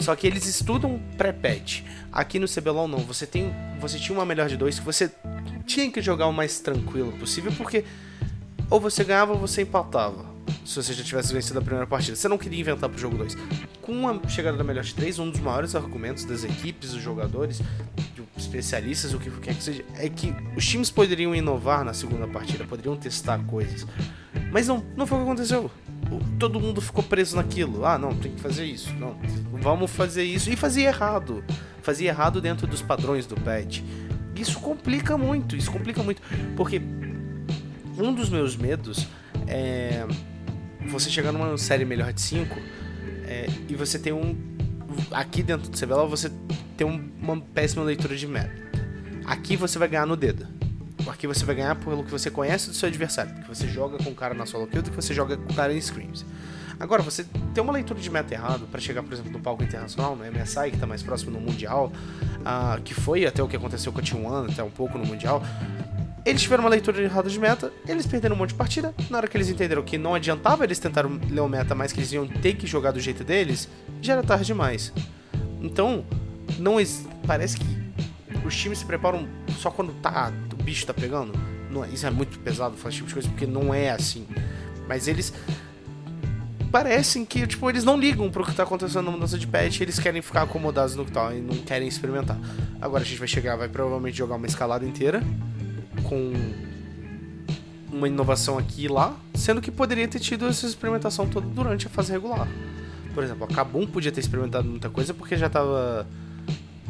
Só 0.00 0.14
que 0.14 0.26
eles 0.26 0.46
estudam 0.46 1.00
pré-patch. 1.16 1.82
Aqui 2.12 2.38
no 2.38 2.46
CBLOL 2.46 2.88
não, 2.88 2.98
você 2.98 3.26
tem, 3.26 3.52
você 3.80 3.98
tinha 3.98 4.16
uma 4.16 4.24
melhor 4.24 4.48
de 4.48 4.56
dois 4.56 4.78
que 4.78 4.84
você 4.84 5.10
tinha 5.66 5.90
que 5.90 6.00
jogar 6.00 6.26
o 6.26 6.32
mais 6.32 6.60
tranquilo 6.60 7.12
possível, 7.12 7.52
porque 7.56 7.84
ou 8.70 8.80
você 8.80 9.02
ganhava 9.02 9.32
ou 9.32 9.38
você 9.38 9.62
empatava 9.62 10.26
se 10.64 10.76
você 10.76 10.92
já 10.92 11.02
tivesse 11.02 11.32
vencido 11.32 11.58
a 11.58 11.62
primeira 11.62 11.86
partida. 11.86 12.16
Você 12.16 12.28
não 12.28 12.38
queria 12.38 12.60
inventar 12.60 12.88
pro 12.88 12.98
jogo 12.98 13.16
2. 13.16 13.36
Com 13.82 14.08
a 14.08 14.28
chegada 14.28 14.56
da 14.56 14.64
melhor 14.64 14.84
de 14.84 14.94
3, 14.94 15.18
um 15.18 15.30
dos 15.30 15.40
maiores 15.40 15.74
argumentos 15.74 16.24
das 16.24 16.44
equipes, 16.44 16.92
dos 16.92 17.02
jogadores, 17.02 17.60
especialistas, 18.42 19.14
o 19.14 19.18
que 19.18 19.30
quer 19.30 19.54
que 19.54 19.62
seja, 19.62 19.84
é 19.94 20.08
que 20.08 20.34
os 20.56 20.66
times 20.66 20.90
poderiam 20.90 21.34
inovar 21.34 21.84
na 21.84 21.92
segunda 21.92 22.26
partida, 22.26 22.64
poderiam 22.64 22.96
testar 22.96 23.38
coisas. 23.44 23.86
Mas 24.50 24.66
não, 24.68 24.84
não 24.96 25.06
foi 25.06 25.18
o 25.18 25.20
que 25.22 25.26
aconteceu. 25.28 25.70
Todo 26.38 26.60
mundo 26.60 26.80
ficou 26.80 27.02
preso 27.02 27.36
naquilo. 27.36 27.84
Ah, 27.84 27.98
não, 27.98 28.14
tem 28.14 28.32
que 28.32 28.40
fazer 28.40 28.64
isso. 28.64 28.92
Não, 28.94 29.16
vamos 29.60 29.90
fazer 29.90 30.24
isso. 30.24 30.50
E 30.50 30.56
fazia 30.56 30.88
errado. 30.88 31.44
Fazia 31.82 32.08
errado 32.08 32.40
dentro 32.40 32.66
dos 32.66 32.80
padrões 32.80 33.26
do 33.26 33.34
patch. 33.36 33.82
Isso 34.34 34.60
complica 34.60 35.18
muito, 35.18 35.56
isso 35.56 35.70
complica 35.70 36.02
muito. 36.02 36.22
Porque 36.56 36.80
um 37.98 38.14
dos 38.14 38.30
meus 38.30 38.56
medos 38.56 39.06
é 39.46 40.06
você 40.86 41.10
chegar 41.10 41.32
numa 41.32 41.58
série 41.58 41.84
melhor 41.84 42.12
de 42.12 42.20
5 42.20 42.56
é, 43.24 43.46
e 43.68 43.74
você 43.74 43.98
tem 43.98 44.12
um. 44.12 44.36
Aqui 45.10 45.42
dentro 45.42 45.70
do 45.70 45.78
CBLOL 45.78 46.08
você 46.08 46.30
um, 46.86 47.10
uma 47.20 47.40
péssima 47.40 47.82
leitura 47.82 48.16
de 48.16 48.26
meta. 48.26 48.68
Aqui 49.24 49.56
você 49.56 49.78
vai 49.78 49.88
ganhar 49.88 50.06
no 50.06 50.16
dedo. 50.16 50.46
Aqui 51.08 51.26
você 51.26 51.44
vai 51.44 51.54
ganhar 51.54 51.74
pelo 51.76 52.04
que 52.04 52.10
você 52.10 52.30
conhece 52.30 52.68
do 52.68 52.74
seu 52.74 52.88
adversário. 52.88 53.34
Que 53.42 53.48
você 53.48 53.66
joga 53.68 53.98
com 53.98 54.10
o 54.10 54.14
cara 54.14 54.34
na 54.34 54.46
solo 54.46 54.66
kill 54.66 54.82
do 54.82 54.90
que 54.90 54.96
você 54.96 55.14
joga 55.14 55.36
com 55.36 55.52
o 55.52 55.54
cara 55.54 55.72
em 55.72 55.80
screams. 55.80 56.24
Agora, 56.80 57.02
você 57.02 57.24
tem 57.52 57.62
uma 57.62 57.72
leitura 57.72 57.98
de 57.98 58.08
meta 58.08 58.32
errado 58.32 58.68
para 58.70 58.80
chegar, 58.80 59.02
por 59.02 59.12
exemplo, 59.12 59.32
no 59.32 59.40
palco 59.40 59.64
internacional, 59.64 60.14
no 60.14 60.24
MSI, 60.24 60.70
que 60.70 60.76
está 60.76 60.86
mais 60.86 61.02
próximo 61.02 61.32
no 61.32 61.40
Mundial, 61.40 61.92
uh, 62.40 62.80
que 62.82 62.94
foi 62.94 63.26
até 63.26 63.42
o 63.42 63.48
que 63.48 63.56
aconteceu 63.56 63.92
com 63.92 63.98
a 63.98 64.02
T1, 64.02 64.52
até 64.52 64.62
um 64.62 64.70
pouco 64.70 64.96
no 64.96 65.04
Mundial 65.04 65.42
Eles 66.24 66.40
tiveram 66.40 66.62
uma 66.62 66.70
leitura 66.70 67.02
errada 67.02 67.28
de 67.28 67.38
meta, 67.38 67.72
eles 67.86 68.06
perderam 68.06 68.36
um 68.36 68.38
monte 68.38 68.50
de 68.50 68.54
partida. 68.54 68.94
Na 69.10 69.18
hora 69.18 69.26
que 69.26 69.36
eles 69.36 69.48
entenderam 69.48 69.82
que 69.82 69.98
não 69.98 70.14
adiantava 70.14 70.62
eles 70.62 70.78
tentaram 70.78 71.18
ler 71.28 71.40
o 71.40 71.48
meta, 71.48 71.74
mas 71.74 71.92
que 71.92 71.98
eles 71.98 72.12
iam 72.12 72.28
ter 72.28 72.54
que 72.54 72.66
jogar 72.66 72.92
do 72.92 73.00
jeito 73.00 73.24
deles, 73.24 73.68
já 74.00 74.12
era 74.12 74.22
tarde 74.22 74.46
demais. 74.46 74.92
Então, 75.60 76.04
não 76.58 76.76
parece 77.26 77.56
que 77.56 77.66
os 78.46 78.56
times 78.56 78.78
se 78.78 78.84
preparam 78.84 79.28
só 79.58 79.70
quando 79.70 79.92
tá, 80.00 80.32
o 80.52 80.62
bicho 80.62 80.86
tá 80.86 80.94
pegando. 80.94 81.32
Não, 81.70 81.84
é, 81.84 81.88
isso 81.88 82.06
é 82.06 82.10
muito 82.10 82.38
pesado 82.38 82.76
falar 82.76 82.90
esse 82.90 82.96
tipo 82.96 83.08
de 83.08 83.14
coisa, 83.14 83.28
porque 83.28 83.46
não 83.46 83.72
é 83.72 83.90
assim. 83.90 84.26
Mas 84.88 85.06
eles 85.06 85.32
parecem 86.70 87.24
que, 87.24 87.46
tipo, 87.46 87.68
eles 87.68 87.84
não 87.84 87.98
ligam 87.98 88.30
pro 88.30 88.44
que 88.44 88.54
tá 88.54 88.62
acontecendo 88.62 89.04
na 89.04 89.10
mudança 89.10 89.38
de 89.38 89.46
patch, 89.46 89.80
eles 89.80 89.98
querem 89.98 90.22
ficar 90.22 90.42
acomodados 90.42 90.94
no 90.94 91.04
que 91.04 91.12
tá 91.12 91.34
e 91.34 91.40
não 91.40 91.56
querem 91.56 91.88
experimentar. 91.88 92.38
Agora 92.80 93.02
a 93.02 93.06
gente 93.06 93.18
vai 93.18 93.28
chegar, 93.28 93.56
vai 93.56 93.68
provavelmente 93.68 94.16
jogar 94.16 94.36
uma 94.36 94.46
escalada 94.46 94.84
inteira 94.84 95.22
com 96.04 96.32
uma 97.92 98.06
inovação 98.06 98.58
aqui 98.58 98.84
e 98.84 98.88
lá, 98.88 99.16
sendo 99.34 99.60
que 99.60 99.70
poderia 99.70 100.06
ter 100.06 100.20
tido 100.20 100.46
essa 100.46 100.66
experimentação 100.66 101.26
toda 101.26 101.46
durante 101.46 101.86
a 101.86 101.90
fase 101.90 102.12
regular. 102.12 102.46
Por 103.14 103.24
exemplo, 103.24 103.44
a 103.44 103.48
Kabum 103.48 103.86
podia 103.86 104.12
ter 104.12 104.20
experimentado 104.20 104.68
muita 104.68 104.88
coisa 104.88 105.12
porque 105.12 105.36
já 105.36 105.48
tava 105.48 106.06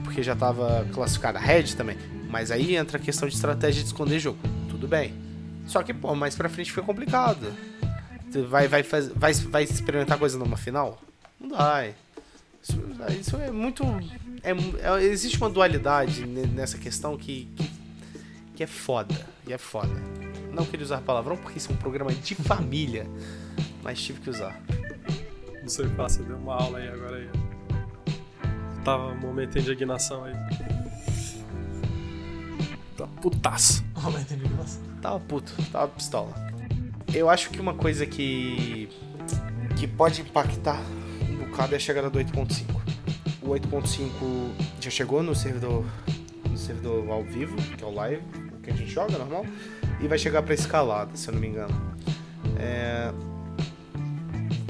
porque 0.05 0.23
já 0.23 0.35
tava 0.37 0.87
classificada 0.93 1.39
Red 1.39 1.75
também. 1.77 1.97
Mas 2.29 2.51
aí 2.51 2.77
entra 2.77 2.99
a 2.99 3.01
questão 3.01 3.29
de 3.29 3.35
estratégia 3.35 3.83
de 3.83 3.89
esconder 3.89 4.19
jogo. 4.19 4.39
Tudo 4.69 4.87
bem. 4.87 5.15
Só 5.67 5.83
que, 5.83 5.93
pô, 5.93 6.15
mais 6.15 6.35
pra 6.35 6.49
frente 6.49 6.73
foi 6.73 6.83
complicado. 6.83 7.53
Vai, 8.49 8.69
vai, 8.69 8.83
vai, 8.83 9.33
vai 9.33 9.63
experimentar 9.63 10.19
coisa 10.19 10.39
numa 10.39 10.57
final? 10.57 11.01
Não 11.41 11.51
vai. 11.51 11.95
Isso, 12.63 12.81
isso 13.19 13.37
é 13.37 13.51
muito. 13.51 13.85
É, 14.43 14.51
é, 14.51 15.05
existe 15.05 15.39
uma 15.39 15.49
dualidade 15.49 16.27
nessa 16.27 16.77
questão 16.77 17.17
que, 17.17 17.49
que, 17.57 17.71
que, 18.57 18.63
é 18.63 18.67
foda. 18.67 19.15
E 19.47 19.53
é 19.53 19.59
foda. 19.59 19.95
Não 20.53 20.65
queria 20.65 20.85
usar 20.85 21.01
palavrão 21.01 21.37
porque 21.37 21.59
isso 21.59 21.71
é 21.71 21.75
um 21.75 21.79
programa 21.79 22.13
de 22.13 22.35
família. 22.35 23.07
Mas 23.83 24.01
tive 24.01 24.21
que 24.21 24.31
usar. 24.31 24.61
Não 25.63 25.69
sei, 25.69 25.89
passa, 25.89 26.23
deu 26.23 26.37
uma 26.37 26.55
aula 26.55 26.79
aí 26.79 26.89
agora 26.89 27.17
aí. 27.17 27.48
Tava 28.89 29.09
um 29.09 29.19
momento 29.19 29.53
de 29.53 29.59
indignação 29.59 30.25
aí. 30.25 30.33
Tá 32.97 33.07
putaço. 33.21 33.85
Momento 34.03 34.29
de 34.29 34.35
indignação. 34.37 34.83
Tava 35.03 35.21
puto, 35.21 35.53
tava 35.71 35.89
pistola. 35.89 36.35
Eu 37.13 37.29
acho 37.29 37.51
que 37.51 37.61
uma 37.61 37.75
coisa 37.75 38.07
que. 38.07 38.89
que 39.79 39.87
pode 39.87 40.23
impactar 40.23 40.81
um 41.29 41.37
bocado 41.37 41.75
é 41.75 41.77
a 41.77 41.79
chegada 41.79 42.09
do 42.09 42.19
8.5. 42.19 42.65
O 43.43 43.49
8.5 43.49 44.09
já 44.81 44.89
chegou 44.89 45.23
no 45.23 45.35
servidor. 45.35 45.85
no 46.49 46.57
servidor 46.57 47.11
ao 47.11 47.23
vivo, 47.23 47.57
que 47.77 47.85
é 47.85 47.87
o 47.87 47.93
live, 47.93 48.23
que 48.63 48.71
a 48.71 48.75
gente 48.75 48.91
joga 48.91 49.19
normal, 49.19 49.45
e 50.01 50.09
vai 50.09 50.17
chegar 50.17 50.43
pra 50.43 50.55
escalada, 50.55 51.15
se 51.15 51.29
eu 51.29 51.35
não 51.35 51.43
me 51.43 51.49
engano. 51.49 51.95
É, 52.59 53.13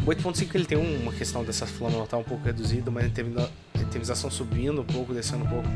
o 0.04 0.10
8.5 0.10 0.54
ele 0.56 0.64
tem 0.64 0.76
uma 0.76 1.12
questão 1.12 1.44
dessa 1.44 1.68
flama 1.68 2.04
tá 2.04 2.16
um 2.16 2.24
pouco 2.24 2.44
reduzida, 2.44 2.90
mas 2.90 3.04
a 3.04 3.08
itemização 3.88 4.30
subindo 4.30 4.80
um 4.80 4.84
pouco, 4.84 5.12
descendo 5.12 5.44
um 5.44 5.48
pouco. 5.48 5.68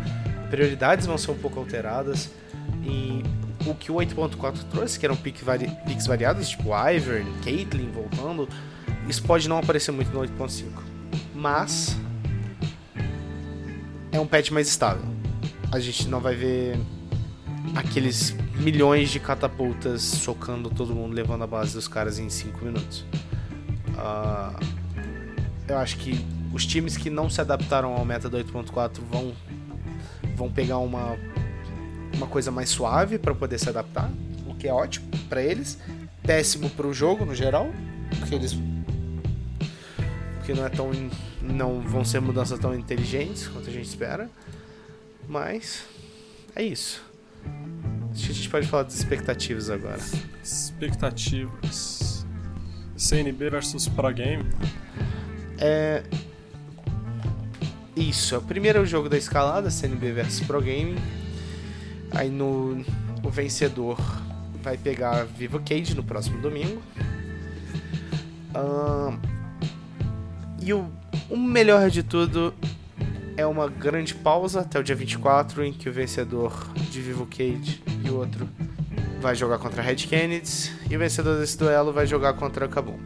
Prioridades 0.51 1.07
vão 1.07 1.19
ser 1.19 1.31
um 1.31 1.39
pouco 1.39 1.59
alteradas. 1.59 2.31
E 2.85 3.23
o 3.67 3.75
que 3.75 3.91
o 3.91 3.97
8.4 3.97 4.65
trouxe, 4.71 4.99
que 4.99 5.07
eram 5.07 5.17
piques, 5.17 5.43
vari 5.43 5.71
variados, 6.07 6.49
tipo 6.49 6.71
Ivern, 6.75 7.31
Caitlyn 7.45 7.91
voltando, 7.91 8.49
isso 9.09 9.23
pode 9.23 9.49
não 9.49 9.59
aparecer 9.59 9.93
muito 9.93 10.13
no 10.13 10.21
8.5. 10.21 10.67
Mas 11.35 11.97
é 14.11 14.21
um 14.21 14.27
patch 14.27 14.51
mais 14.51 14.69
estável. 14.69 15.05
A 15.71 15.81
gente 15.81 16.09
não 16.09 16.21
vai 16.21 16.35
ver 16.35 16.79
aqueles 17.75 18.37
milhões 18.57 19.11
de 19.11 19.19
catapultas 19.19 20.03
socando 20.03 20.69
todo 20.71 20.95
mundo, 20.95 21.15
levando 21.15 21.45
a 21.45 21.47
base 21.47 21.75
dos 21.75 21.89
caras 21.89 22.19
em 22.19 22.29
5 22.29 22.65
minutos. 22.65 23.05
Uh, 23.91 24.65
eu 25.69 25.79
acho 25.79 25.97
que 25.97 26.25
os 26.53 26.67
times 26.67 26.97
que 26.97 27.09
não 27.09 27.31
se 27.31 27.41
adaptaram 27.41 27.95
ao 27.95 28.05
meta 28.05 28.29
do 28.29 28.37
8.4 28.37 29.01
vão, 29.11 29.35
vão 30.37 30.51
pegar 30.51 30.79
uma, 30.79 31.17
uma 32.15 32.27
coisa 32.27 32.51
mais 32.51 32.69
suave 32.69 33.19
para 33.19 33.35
poder 33.35 33.59
se 33.59 33.69
adaptar, 33.69 34.11
o 34.47 34.55
que 34.55 34.69
é 34.69 34.73
ótimo 34.73 35.09
para 35.29 35.43
eles. 35.43 35.79
Péssimo 36.23 36.71
para 36.71 36.87
o 36.87 36.95
jogo 36.95 37.25
no 37.25 37.35
geral, 37.35 37.69
porque 38.19 38.35
eles 38.35 38.57
porque 40.37 40.55
não 40.55 40.67
é 40.67 40.69
tão 40.69 40.91
não 41.41 41.81
vão 41.81 42.05
ser 42.05 42.21
mudanças 42.21 42.59
tão 42.59 42.75
inteligentes 42.75 43.49
quanto 43.49 43.69
a 43.69 43.73
gente 43.73 43.87
espera. 43.87 44.31
Mas 45.29 45.85
é 46.55 46.63
isso. 46.63 47.03
Acho 48.13 48.25
que 48.25 48.31
a 48.31 48.35
gente 48.35 48.51
pode 48.51 48.67
falar 48.67 48.83
das 48.85 48.95
expectativas 48.95 49.71
agora. 49.71 50.01
Expectativas. 50.43 52.27
CNB 52.97 53.51
versus 53.51 53.89
Pro 53.89 54.13
Game? 54.13 54.45
É. 55.59 56.03
Isso, 57.97 58.35
é 58.35 58.39
o 58.39 58.43
primeiro 58.43 58.85
jogo 58.87 59.09
da 59.09 59.19
escalada, 59.19 59.71
CNB 59.71 60.13
versus 60.13 60.47
Pro 60.47 60.61
Game. 60.61 60.97
Aí 62.11 62.31
no 62.31 62.85
o 63.23 63.31
vencedor 63.31 63.99
vai 64.63 64.77
pegar 64.77 65.25
Vivo 65.25 65.61
Cage 65.61 65.95
no 65.95 66.03
próximo 66.03 66.41
domingo. 66.41 66.83
Uh, 68.55 69.19
e 70.61 70.73
o, 70.73 70.89
o 71.29 71.37
melhor 71.37 71.91
de 71.91 72.03
tudo 72.03 72.55
é 73.37 73.47
uma 73.47 73.69
grande 73.69 74.15
pausa 74.15 74.61
até 74.61 74.79
o 74.79 74.83
dia 74.83 74.95
24, 74.95 75.65
em 75.65 75.73
que 75.73 75.89
o 75.89 75.93
vencedor 75.93 76.69
de 76.91 77.01
Vivo 77.01 77.27
Cage 77.27 77.83
e 78.05 78.11
o 78.11 78.17
outro 78.17 78.49
vai 79.21 79.35
jogar 79.35 79.59
contra 79.59 79.83
Red 79.83 79.97
Kennedy 79.97 80.73
e 80.91 80.97
o 80.97 80.99
vencedor 80.99 81.39
desse 81.39 81.57
duelo 81.57 81.93
vai 81.93 82.07
jogar 82.07 82.35
contra 82.35 82.67
Kabum. 82.69 82.99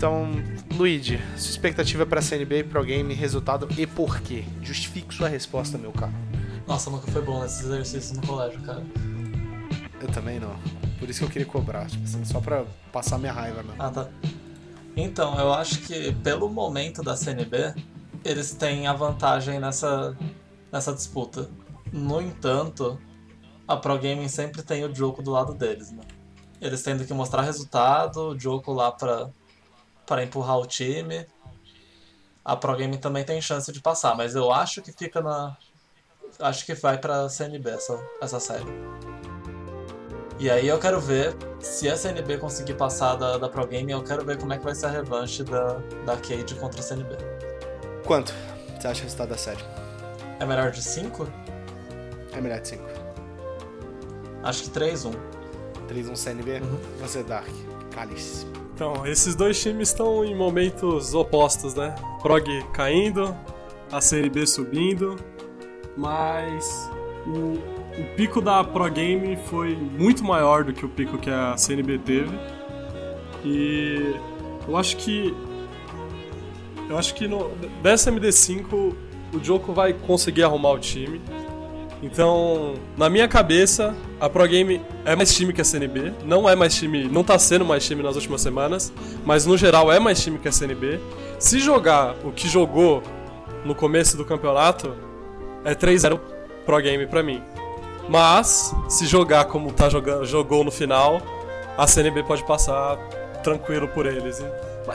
Então, 0.00 0.30
Luigi, 0.78 1.18
sua 1.36 1.50
expectativa 1.50 2.06
para 2.06 2.22
CNB, 2.22 2.64
Pro 2.64 2.82
Game, 2.82 3.12
resultado 3.12 3.68
e 3.76 3.86
por 3.86 4.18
quê? 4.22 4.44
Justifique 4.62 5.14
sua 5.14 5.28
resposta, 5.28 5.76
meu 5.76 5.92
caro. 5.92 6.14
Nossa, 6.66 6.88
nunca 6.88 7.06
foi 7.12 7.20
bom 7.20 7.42
nesses 7.42 7.66
exercícios 7.66 8.12
no 8.12 8.26
colégio, 8.26 8.62
cara. 8.62 8.82
Eu 10.00 10.08
também 10.08 10.40
não. 10.40 10.56
Por 10.98 11.10
isso 11.10 11.18
que 11.18 11.26
eu 11.26 11.28
queria 11.28 11.46
cobrar, 11.46 11.84
tipo 11.84 12.02
assim, 12.02 12.24
só 12.24 12.40
pra 12.40 12.64
passar 12.90 13.18
minha 13.18 13.30
raiva 13.30 13.62
mesmo. 13.62 13.76
Ah, 13.78 13.90
tá. 13.90 14.08
Então, 14.96 15.38
eu 15.38 15.52
acho 15.52 15.82
que 15.82 16.10
pelo 16.12 16.48
momento 16.48 17.02
da 17.02 17.14
CNB, 17.14 17.74
eles 18.24 18.54
têm 18.54 18.86
a 18.86 18.94
vantagem 18.94 19.60
nessa, 19.60 20.16
nessa 20.72 20.94
disputa. 20.94 21.50
No 21.92 22.22
entanto, 22.22 22.98
a 23.68 23.76
Pro 23.76 23.98
Gaming 23.98 24.28
sempre 24.28 24.62
tem 24.62 24.82
o 24.82 24.94
Joko 24.94 25.22
do 25.22 25.32
lado 25.32 25.52
deles, 25.52 25.92
né? 25.92 26.04
Eles 26.58 26.82
tendo 26.82 27.04
que 27.04 27.12
mostrar 27.12 27.42
resultado, 27.42 28.30
o 28.30 28.40
Joko 28.40 28.72
lá 28.72 28.90
pra, 28.90 29.28
pra 30.10 30.24
empurrar 30.24 30.58
o 30.58 30.66
time. 30.66 31.24
A 32.44 32.56
Pro 32.56 32.76
Gaming 32.76 32.98
também 32.98 33.22
tem 33.24 33.40
chance 33.40 33.70
de 33.70 33.80
passar, 33.80 34.16
mas 34.16 34.34
eu 34.34 34.50
acho 34.50 34.82
que 34.82 34.90
fica 34.90 35.20
na. 35.20 35.56
Acho 36.40 36.66
que 36.66 36.74
vai 36.74 36.98
pra 36.98 37.28
CNB 37.28 37.70
essa, 37.70 38.04
essa 38.20 38.40
série. 38.40 38.66
E 40.36 40.50
aí 40.50 40.66
eu 40.66 40.80
quero 40.80 41.00
ver 41.00 41.36
se 41.60 41.88
a 41.88 41.96
CNB 41.96 42.38
conseguir 42.38 42.74
passar 42.74 43.14
da, 43.14 43.38
da 43.38 43.48
Pro 43.48 43.64
Gaming, 43.66 43.92
eu 43.92 44.02
quero 44.02 44.24
ver 44.24 44.36
como 44.36 44.52
é 44.52 44.58
que 44.58 44.64
vai 44.64 44.74
ser 44.74 44.86
a 44.86 44.90
revanche 44.90 45.44
da, 45.44 45.74
da 46.04 46.16
Cade 46.16 46.56
contra 46.56 46.80
a 46.80 46.82
CNB. 46.82 47.16
Quanto 48.04 48.34
você 48.76 48.88
acha 48.88 49.00
o 49.02 49.04
resultado 49.04 49.28
da 49.28 49.38
série? 49.38 49.62
É 50.40 50.44
melhor 50.44 50.72
de 50.72 50.82
5? 50.82 51.28
É 52.32 52.40
melhor 52.40 52.60
de 52.60 52.68
5. 52.68 52.82
Acho 54.42 54.64
que 54.64 54.70
3-1. 54.70 55.14
3-1 55.88 56.16
CNB? 56.16 56.60
Uhum. 56.62 56.80
Você, 57.00 57.22
Dark. 57.22 57.50
Cálice. 57.92 58.46
Então, 58.80 59.06
esses 59.06 59.34
dois 59.34 59.60
times 59.60 59.90
estão 59.90 60.24
em 60.24 60.34
momentos 60.34 61.12
opostos, 61.12 61.74
né? 61.74 61.94
Prog 62.22 62.46
caindo, 62.72 63.36
a 63.92 64.00
Série 64.00 64.30
B 64.30 64.46
subindo, 64.46 65.16
mas 65.98 66.90
o, 67.26 67.58
o 68.00 68.16
pico 68.16 68.40
da 68.40 68.64
Pro 68.64 68.90
Game 68.90 69.36
foi 69.36 69.76
muito 69.76 70.24
maior 70.24 70.64
do 70.64 70.72
que 70.72 70.86
o 70.86 70.88
pico 70.88 71.18
que 71.18 71.28
a 71.28 71.58
CNB 71.58 71.98
teve. 71.98 72.34
E 73.44 74.16
eu 74.66 74.74
acho 74.78 74.96
que 74.96 75.36
eu 76.88 76.96
acho 76.96 77.14
que 77.14 77.28
no, 77.28 77.50
dessa 77.82 78.10
MD5 78.10 78.94
o 79.34 79.44
Joko 79.44 79.74
vai 79.74 79.92
conseguir 79.92 80.44
arrumar 80.44 80.70
o 80.70 80.78
time. 80.78 81.20
Então, 82.02 82.74
na 82.96 83.10
minha 83.10 83.28
cabeça, 83.28 83.94
a 84.18 84.28
Pro 84.28 84.46
Game 84.48 84.80
é 85.04 85.14
mais 85.14 85.34
time 85.34 85.52
que 85.52 85.60
a 85.60 85.64
CNB. 85.64 86.14
Não 86.24 86.48
é 86.48 86.56
mais 86.56 86.74
time, 86.74 87.04
não 87.04 87.22
tá 87.22 87.38
sendo 87.38 87.64
mais 87.64 87.84
time 87.84 88.02
nas 88.02 88.16
últimas 88.16 88.40
semanas, 88.40 88.92
mas 89.24 89.44
no 89.44 89.56
geral 89.56 89.92
é 89.92 89.98
mais 89.98 90.22
time 90.22 90.38
que 90.38 90.48
a 90.48 90.52
CNB. 90.52 90.98
Se 91.38 91.58
jogar 91.58 92.14
o 92.24 92.32
que 92.32 92.48
jogou 92.48 93.02
no 93.64 93.74
começo 93.74 94.16
do 94.16 94.24
campeonato, 94.24 94.94
é 95.64 95.74
3-0 95.74 96.18
Pro 96.64 96.80
Game 96.80 97.06
pra 97.06 97.22
mim. 97.22 97.42
Mas, 98.08 98.74
se 98.88 99.06
jogar 99.06 99.44
como 99.44 99.70
tá 99.72 99.88
jogando, 99.88 100.24
jogou 100.24 100.64
no 100.64 100.70
final, 100.70 101.20
a 101.76 101.86
CNB 101.86 102.22
pode 102.24 102.42
passar 102.44 102.96
tranquilo 103.42 103.86
por 103.88 104.06
eles. 104.06 104.42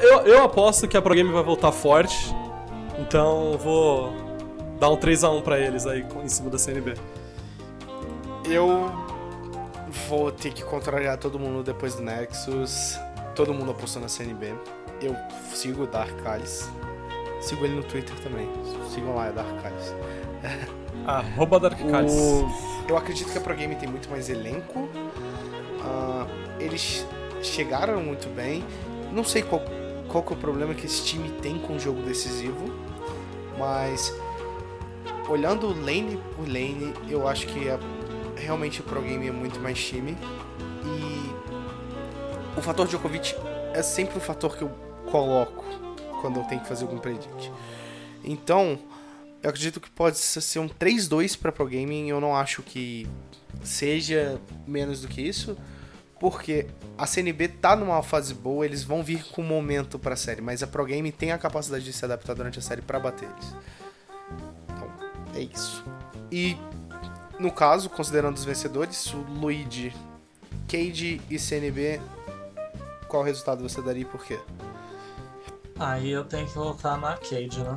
Eu, 0.02 0.22
eu 0.22 0.44
aposto 0.44 0.88
que 0.88 0.98
a 0.98 1.02
Pro 1.02 1.13
Game 1.13 1.32
vai 1.32 1.44
voltar 1.44 1.72
forte, 1.72 2.36
então 3.00 3.58
vou 3.58 4.24
Dá 4.79 4.89
um 4.89 4.97
3x1 4.97 5.41
pra 5.41 5.59
eles 5.59 5.85
aí 5.85 6.05
em 6.23 6.29
cima 6.29 6.49
da 6.49 6.57
CNB. 6.57 6.95
Eu 8.45 9.05
Vou 10.09 10.31
ter 10.31 10.51
que 10.51 10.63
contrariar 10.63 11.17
todo 11.17 11.39
mundo 11.39 11.63
depois 11.63 11.95
do 11.95 12.03
Nexus. 12.03 12.99
Todo 13.33 13.53
mundo 13.53 13.71
apostou 13.71 14.01
na 14.01 14.07
CNB. 14.07 14.53
Eu 15.01 15.15
sigo 15.53 15.83
o 15.83 15.88
Dark 15.88 16.25
Alice. 16.25 16.69
Sigo 17.41 17.65
ele 17.65 17.75
no 17.75 17.83
Twitter 17.83 18.15
também. 18.19 18.47
Sigam 18.89 19.15
lá, 19.15 19.27
é 19.27 19.31
Dark 19.31 19.65
Alice. 19.65 19.93
Arroba 21.07 21.59
Dark 21.59 21.79
Alice. 21.93 22.17
O... 22.17 22.49
Eu 22.88 22.97
acredito 22.97 23.31
que 23.31 23.38
a 23.38 23.41
Pro 23.41 23.55
Game 23.55 23.75
tem 23.75 23.89
muito 23.89 24.09
mais 24.09 24.29
elenco. 24.29 24.79
Uh, 24.79 26.27
eles 26.59 27.05
chegaram 27.41 28.01
muito 28.01 28.27
bem. 28.29 28.63
Não 29.11 29.23
sei 29.23 29.41
qual, 29.41 29.61
qual 30.09 30.23
que 30.23 30.33
é 30.33 30.35
o 30.35 30.39
problema 30.39 30.73
que 30.73 30.85
esse 30.85 31.03
time 31.03 31.29
tem 31.41 31.57
com 31.57 31.77
o 31.77 31.79
jogo 31.79 32.01
decisivo. 32.01 32.65
Mas 33.57 34.13
olhando 35.29 35.67
lane 35.67 36.19
por 36.35 36.47
lane, 36.47 36.93
eu 37.09 37.27
acho 37.27 37.47
que 37.47 37.69
a, 37.69 37.79
realmente 38.35 38.81
o 38.81 38.83
Pro 38.83 39.01
Game 39.01 39.27
é 39.27 39.31
muito 39.31 39.59
mais 39.59 39.83
time. 39.83 40.17
E 40.83 42.59
o 42.59 42.61
fator 42.61 42.88
Djokovic 42.88 43.35
é 43.73 43.81
sempre 43.81 44.17
um 44.17 44.21
fator 44.21 44.55
que 44.55 44.63
eu 44.63 44.69
coloco 45.11 45.63
quando 46.21 46.39
eu 46.39 46.43
tenho 46.45 46.61
que 46.61 46.67
fazer 46.67 46.85
algum 46.85 46.97
predict. 46.97 47.51
Então, 48.23 48.79
eu 49.43 49.49
acredito 49.49 49.79
que 49.79 49.89
pode 49.89 50.17
ser 50.17 50.59
um 50.59 50.67
3-2 50.67 51.38
para 51.38 51.51
Pro 51.51 51.65
Gaming. 51.65 52.09
Eu 52.09 52.19
não 52.19 52.35
acho 52.35 52.63
que 52.63 53.07
seja 53.63 54.39
menos 54.65 55.01
do 55.01 55.07
que 55.07 55.21
isso, 55.21 55.57
porque 56.19 56.67
a 56.97 57.05
CNB 57.05 57.49
tá 57.49 57.75
numa 57.75 58.01
fase 58.01 58.33
boa, 58.33 58.65
eles 58.65 58.83
vão 58.83 59.03
vir 59.03 59.23
com 59.25 59.41
momento 59.43 59.99
para 59.99 60.13
a 60.13 60.17
série, 60.17 60.41
mas 60.41 60.63
a 60.63 60.67
Pro 60.67 60.85
Gaming 60.85 61.11
tem 61.11 61.31
a 61.31 61.38
capacidade 61.38 61.83
de 61.83 61.93
se 61.93 62.03
adaptar 62.03 62.33
durante 62.33 62.59
a 62.59 62.61
série 62.61 62.81
para 62.81 62.99
bater 62.99 63.29
eles. 63.29 63.55
É 65.36 65.41
isso. 65.41 65.84
E 66.32 66.58
no 67.38 67.52
caso, 67.52 67.89
considerando 67.89 68.38
os 68.38 68.45
vencedores, 68.45 69.13
o 69.13 69.17
Luigi, 69.17 69.93
Cade 70.67 71.21
e 71.30 71.38
CNB, 71.38 72.02
qual 73.08 73.24
resultado 73.24 73.62
você 73.62 73.82
daria 73.82 74.04
e 74.04 74.06
por 74.06 74.24
quê? 74.24 74.39
Aí 75.78 76.10
eu 76.10 76.24
tenho 76.24 76.48
que 76.48 76.56
voltar 76.56 76.98
na 76.98 77.17
Cade, 77.17 77.60
né? 77.60 77.76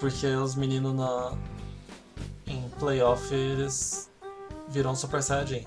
Porque 0.00 0.26
os 0.26 0.56
meninos 0.56 0.94
na... 0.94 1.32
em 2.46 2.68
playoff 2.80 3.32
eles 3.32 4.10
viram 4.68 4.96
Super 4.96 5.22
Saiyajin. 5.22 5.64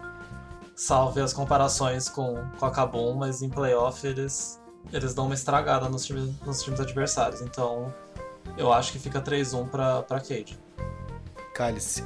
Salve 0.76 1.22
as 1.22 1.32
comparações 1.32 2.10
com, 2.10 2.36
com 2.60 2.66
a 2.66 2.72
Kabum, 2.72 3.16
mas 3.16 3.42
em 3.42 3.50
playoff 3.50 4.06
eles, 4.06 4.62
eles 4.92 5.14
dão 5.14 5.28
uma 5.28 5.34
estragada 5.34 5.88
nos 5.88 6.06
times, 6.06 6.38
nos 6.42 6.62
times 6.62 6.82
adversários. 6.82 7.40
Então 7.40 7.94
eu 8.58 8.74
acho 8.74 8.92
que 8.92 9.00
fica 9.00 9.22
3-1 9.22 9.70
pra, 9.70 10.02
pra 10.04 10.20
Cade. 10.20 10.60
Cálice. 11.56 12.04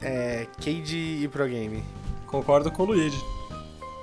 É, 0.00 0.46
Cade 0.56 0.96
e 0.96 1.28
Pro 1.28 1.46
Game. 1.46 1.82
Concordo 2.26 2.70
com 2.70 2.84
o 2.84 2.86
Luigi. 2.86 3.20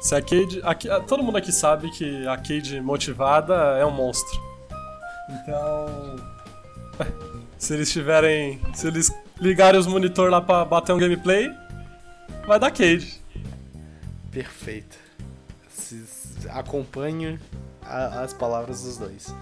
Se 0.01 0.13
a 0.13 0.21
Cade. 0.21 0.61
Aqui, 0.63 0.87
todo 1.07 1.23
mundo 1.23 1.37
aqui 1.37 1.51
sabe 1.51 1.89
que 1.91 2.27
a 2.27 2.35
Cade 2.35 2.79
motivada 2.81 3.55
é 3.77 3.85
um 3.85 3.91
monstro. 3.91 4.39
Então. 5.29 6.15
Se 7.57 7.73
eles 7.73 7.91
tiverem. 7.91 8.61
Se 8.73 8.87
eles 8.87 9.11
ligarem 9.39 9.79
os 9.79 9.87
monitor 9.87 10.29
lá 10.29 10.41
pra 10.41 10.65
bater 10.65 10.93
um 10.93 10.97
gameplay, 10.97 11.49
vai 12.45 12.59
dar 12.59 12.69
Cade. 12.69 13.21
Perfeito. 14.31 14.97
Acompanho 16.49 17.39
as 17.81 18.33
palavras 18.33 18.83
dos 18.83 18.97
dois. 18.97 19.33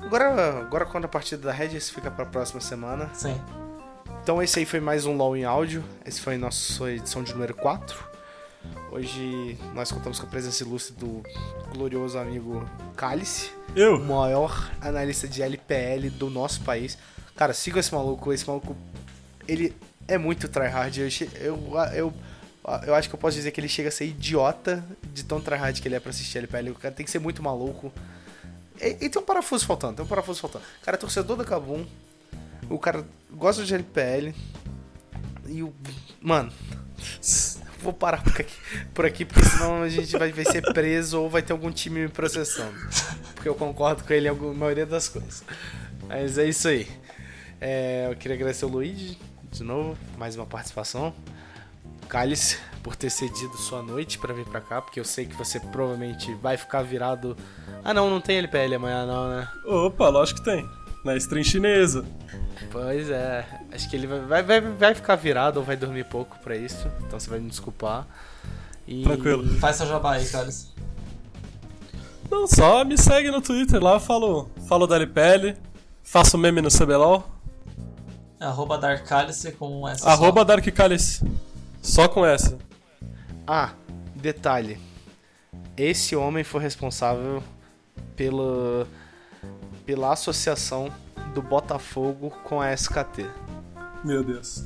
Agora, 0.00 0.60
agora 0.60 0.86
quando 0.86 1.06
a 1.06 1.08
partida 1.08 1.42
da 1.42 1.52
Regis 1.52 1.90
fica 1.90 2.10
pra 2.10 2.26
próxima 2.26 2.60
semana. 2.60 3.10
Sim. 3.14 3.40
Então 4.24 4.42
esse 4.42 4.58
aí 4.58 4.64
foi 4.64 4.80
mais 4.80 5.04
um 5.04 5.14
LOL 5.18 5.36
em 5.36 5.44
áudio. 5.44 5.84
Esse 6.02 6.18
foi 6.18 6.36
a 6.36 6.38
nossa 6.38 6.90
edição 6.90 7.22
de 7.22 7.30
número 7.34 7.54
4. 7.54 8.02
Hoje 8.90 9.58
nós 9.74 9.92
contamos 9.92 10.18
com 10.18 10.24
a 10.24 10.30
presença 10.30 10.62
ilustre 10.62 10.94
do 10.94 11.22
glorioso 11.74 12.16
amigo 12.18 12.66
Cálice. 12.96 13.50
Eu? 13.76 13.96
O 13.96 14.02
maior 14.02 14.72
analista 14.80 15.28
de 15.28 15.42
LPL 15.42 16.08
do 16.08 16.30
nosso 16.30 16.62
país. 16.62 16.96
Cara, 17.36 17.52
siga 17.52 17.80
esse 17.80 17.94
maluco. 17.94 18.32
Esse 18.32 18.46
maluco, 18.46 18.74
ele 19.46 19.76
é 20.08 20.16
muito 20.16 20.48
tryhard. 20.48 20.98
Eu, 20.98 21.08
eu, 21.42 21.74
eu, 21.92 22.14
eu 22.86 22.94
acho 22.94 23.10
que 23.10 23.14
eu 23.14 23.20
posso 23.20 23.36
dizer 23.36 23.50
que 23.50 23.60
ele 23.60 23.68
chega 23.68 23.90
a 23.90 23.92
ser 23.92 24.06
idiota 24.06 24.82
de 25.12 25.22
tão 25.22 25.38
tryhard 25.38 25.82
que 25.82 25.86
ele 25.86 25.96
é 25.96 26.00
pra 26.00 26.08
assistir 26.08 26.38
LPL. 26.38 26.70
O 26.70 26.76
cara 26.76 26.94
tem 26.94 27.04
que 27.04 27.12
ser 27.12 27.18
muito 27.18 27.42
maluco. 27.42 27.92
E, 28.80 29.04
e 29.04 29.10
tem 29.10 29.20
um 29.20 29.24
parafuso 29.26 29.66
faltando, 29.66 29.96
tem 29.96 30.04
um 30.06 30.08
parafuso 30.08 30.40
faltando. 30.40 30.64
O 30.80 30.82
cara 30.82 30.96
é 30.96 30.98
torcedor 30.98 31.36
da 31.36 31.44
Kabum. 31.44 31.84
O 32.68 32.78
cara 32.78 33.04
gosta 33.30 33.64
de 33.64 33.74
LPL. 33.74 34.34
E 35.46 35.62
o. 35.62 35.72
Mano. 36.20 36.52
Vou 37.80 37.92
parar 37.92 38.22
por 38.22 38.40
aqui, 38.40 38.56
por 38.94 39.04
aqui, 39.04 39.24
porque 39.26 39.44
senão 39.44 39.82
a 39.82 39.88
gente 39.90 40.16
vai, 40.16 40.32
ser 40.32 40.62
preso 40.72 41.20
ou 41.20 41.28
vai 41.28 41.42
ter 41.42 41.52
algum 41.52 41.70
time 41.70 42.00
me 42.00 42.08
processando. 42.08 42.74
Porque 43.34 43.46
eu 43.46 43.54
concordo 43.54 44.02
com 44.02 44.12
ele 44.14 44.26
em 44.26 44.30
alguma 44.30 44.54
maioria 44.54 44.86
das 44.86 45.06
coisas. 45.06 45.44
Mas 46.08 46.38
é 46.38 46.48
isso 46.48 46.66
aí. 46.66 46.88
É, 47.60 48.08
eu 48.10 48.16
queria 48.16 48.36
agradecer 48.36 48.64
o 48.64 48.68
Luigi, 48.68 49.18
de 49.52 49.62
novo, 49.62 49.98
mais 50.16 50.34
uma 50.34 50.46
participação. 50.46 51.14
Cálice, 52.08 52.58
por 52.82 52.96
ter 52.96 53.10
cedido 53.10 53.54
sua 53.58 53.82
noite 53.82 54.18
para 54.18 54.32
vir 54.32 54.46
para 54.46 54.62
cá, 54.62 54.80
porque 54.80 54.98
eu 54.98 55.04
sei 55.04 55.26
que 55.26 55.34
você 55.34 55.60
provavelmente 55.60 56.32
vai 56.34 56.56
ficar 56.56 56.82
virado. 56.82 57.36
Ah, 57.84 57.92
não, 57.92 58.08
não 58.08 58.20
tem 58.20 58.38
LPL 58.38 58.76
amanhã, 58.76 59.04
não, 59.04 59.28
né? 59.28 59.48
Opa, 59.66 60.08
lógico 60.08 60.40
que 60.40 60.44
tem. 60.46 60.83
Na 61.04 61.16
stream 61.16 61.44
chinesa. 61.44 62.04
Pois 62.70 63.10
é, 63.10 63.44
acho 63.72 63.88
que 63.88 63.96
ele 63.96 64.06
vai, 64.06 64.42
vai, 64.42 64.60
vai 64.60 64.94
ficar 64.94 65.16
virado 65.16 65.58
ou 65.58 65.64
vai 65.64 65.76
dormir 65.76 66.04
pouco 66.04 66.38
pra 66.38 66.56
isso, 66.56 66.88
então 67.00 67.20
você 67.20 67.28
vai 67.28 67.38
me 67.38 67.48
desculpar. 67.48 68.06
E... 68.86 69.02
Tranquilo. 69.02 69.46
Faz 69.58 69.76
seu 69.76 69.86
jabá 69.86 70.14
aí, 70.14 70.26
Thales. 70.26 70.72
Não, 72.30 72.46
só 72.46 72.84
me 72.84 72.96
segue 72.96 73.30
no 73.30 73.40
Twitter, 73.40 73.82
lá 73.82 73.94
eu 73.94 74.00
falo, 74.00 74.50
falo 74.66 74.86
da 74.86 74.96
LPL, 74.96 75.56
faço 76.02 76.38
meme 76.38 76.60
no 76.60 76.68
CBLOL. 76.68 77.24
Arroba 78.40 78.76
Darkcalice 78.76 79.52
com 79.52 79.88
essa. 79.88 80.10
Arroba 80.10 80.40
só. 80.40 80.44
Darkcalice. 80.44 81.24
Só 81.80 82.08
com 82.08 82.26
essa. 82.26 82.58
Ah, 83.46 83.72
detalhe. 84.16 84.78
Esse 85.76 86.16
homem 86.16 86.44
foi 86.44 86.62
responsável 86.62 87.42
pela, 88.16 88.86
pela 89.84 90.12
associação 90.12 90.92
do 91.34 91.42
Botafogo 91.42 92.30
com 92.44 92.60
a 92.60 92.72
SKT. 92.72 93.30
Meu 94.04 94.22
Deus. 94.22 94.64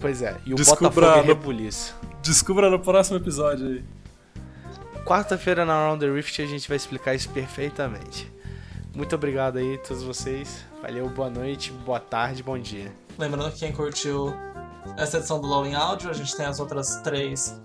Pois 0.00 0.22
é, 0.22 0.36
e 0.44 0.52
o 0.52 0.56
Descubra 0.56 0.90
Botafogo 0.90 1.18
é 1.18 1.22
rebuliço. 1.22 1.94
Descubra 2.22 2.70
no 2.70 2.78
próximo 2.78 3.16
episódio 3.16 3.66
aí. 3.66 3.84
Quarta-feira 5.04 5.64
na 5.64 5.72
Round 5.86 6.04
the 6.04 6.12
Rift 6.12 6.40
a 6.42 6.46
gente 6.46 6.68
vai 6.68 6.76
explicar 6.76 7.14
isso 7.14 7.28
perfeitamente. 7.30 8.30
Muito 8.94 9.14
obrigado 9.14 9.56
aí 9.56 9.76
a 9.76 9.78
todos 9.78 10.02
vocês. 10.02 10.64
Valeu, 10.82 11.08
boa 11.08 11.30
noite, 11.30 11.72
boa 11.72 12.00
tarde, 12.00 12.42
bom 12.42 12.58
dia. 12.58 12.92
Lembrando 13.18 13.50
que 13.52 13.60
quem 13.60 13.72
curtiu 13.72 14.34
essa 14.96 15.18
edição 15.18 15.40
do 15.40 15.46
Low 15.46 15.64
em 15.64 15.74
áudio, 15.74 16.10
a 16.10 16.12
gente 16.12 16.36
tem 16.36 16.46
as 16.46 16.58
outras 16.58 16.96
três 17.02 17.60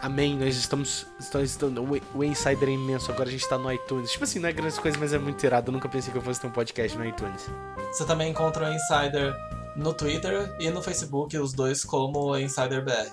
Amém, 0.00 0.38
nós 0.38 0.56
estamos. 0.56 1.06
estamos, 1.18 1.50
estamos 1.50 2.00
o 2.14 2.24
Insider 2.24 2.68
é 2.68 2.72
imenso, 2.72 3.12
agora 3.12 3.28
a 3.28 3.32
gente 3.32 3.46
tá 3.46 3.58
no 3.58 3.70
iTunes. 3.70 4.10
Tipo 4.10 4.24
assim, 4.24 4.38
não 4.38 4.48
é 4.48 4.52
grandes 4.52 4.78
coisas, 4.78 4.98
mas 4.98 5.12
é 5.12 5.18
muito 5.18 5.44
irado. 5.44 5.68
Eu 5.68 5.74
nunca 5.74 5.88
pensei 5.88 6.10
que 6.10 6.16
eu 6.16 6.22
fosse 6.22 6.40
ter 6.40 6.46
um 6.46 6.52
podcast 6.52 6.96
no 6.96 7.04
iTunes. 7.04 7.50
Você 7.92 8.06
também 8.06 8.30
encontra 8.30 8.70
o 8.70 8.72
Insider 8.72 9.34
no 9.76 9.92
Twitter 9.92 10.56
e 10.58 10.70
no 10.70 10.80
Facebook, 10.80 11.36
os 11.36 11.52
dois 11.52 11.84
como 11.84 12.34
InsiderBR. 12.36 13.10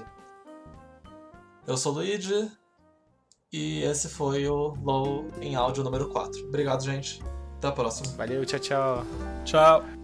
Eu 1.65 1.76
sou 1.76 1.91
o 1.91 1.96
Luigi 1.96 2.50
e 3.52 3.82
esse 3.84 4.10
foi 4.10 4.48
o 4.48 4.76
Low 4.82 5.28
em 5.42 5.56
áudio 5.56 5.84
número 5.84 6.10
4. 6.10 6.48
Obrigado, 6.48 6.84
gente. 6.84 7.21
Até 7.58 7.67
a 7.67 7.71
próxima. 7.71 8.15
Valeu, 8.15 8.46
tchau, 8.46 8.60
tchau. 8.60 9.06
Tchau. 9.46 9.96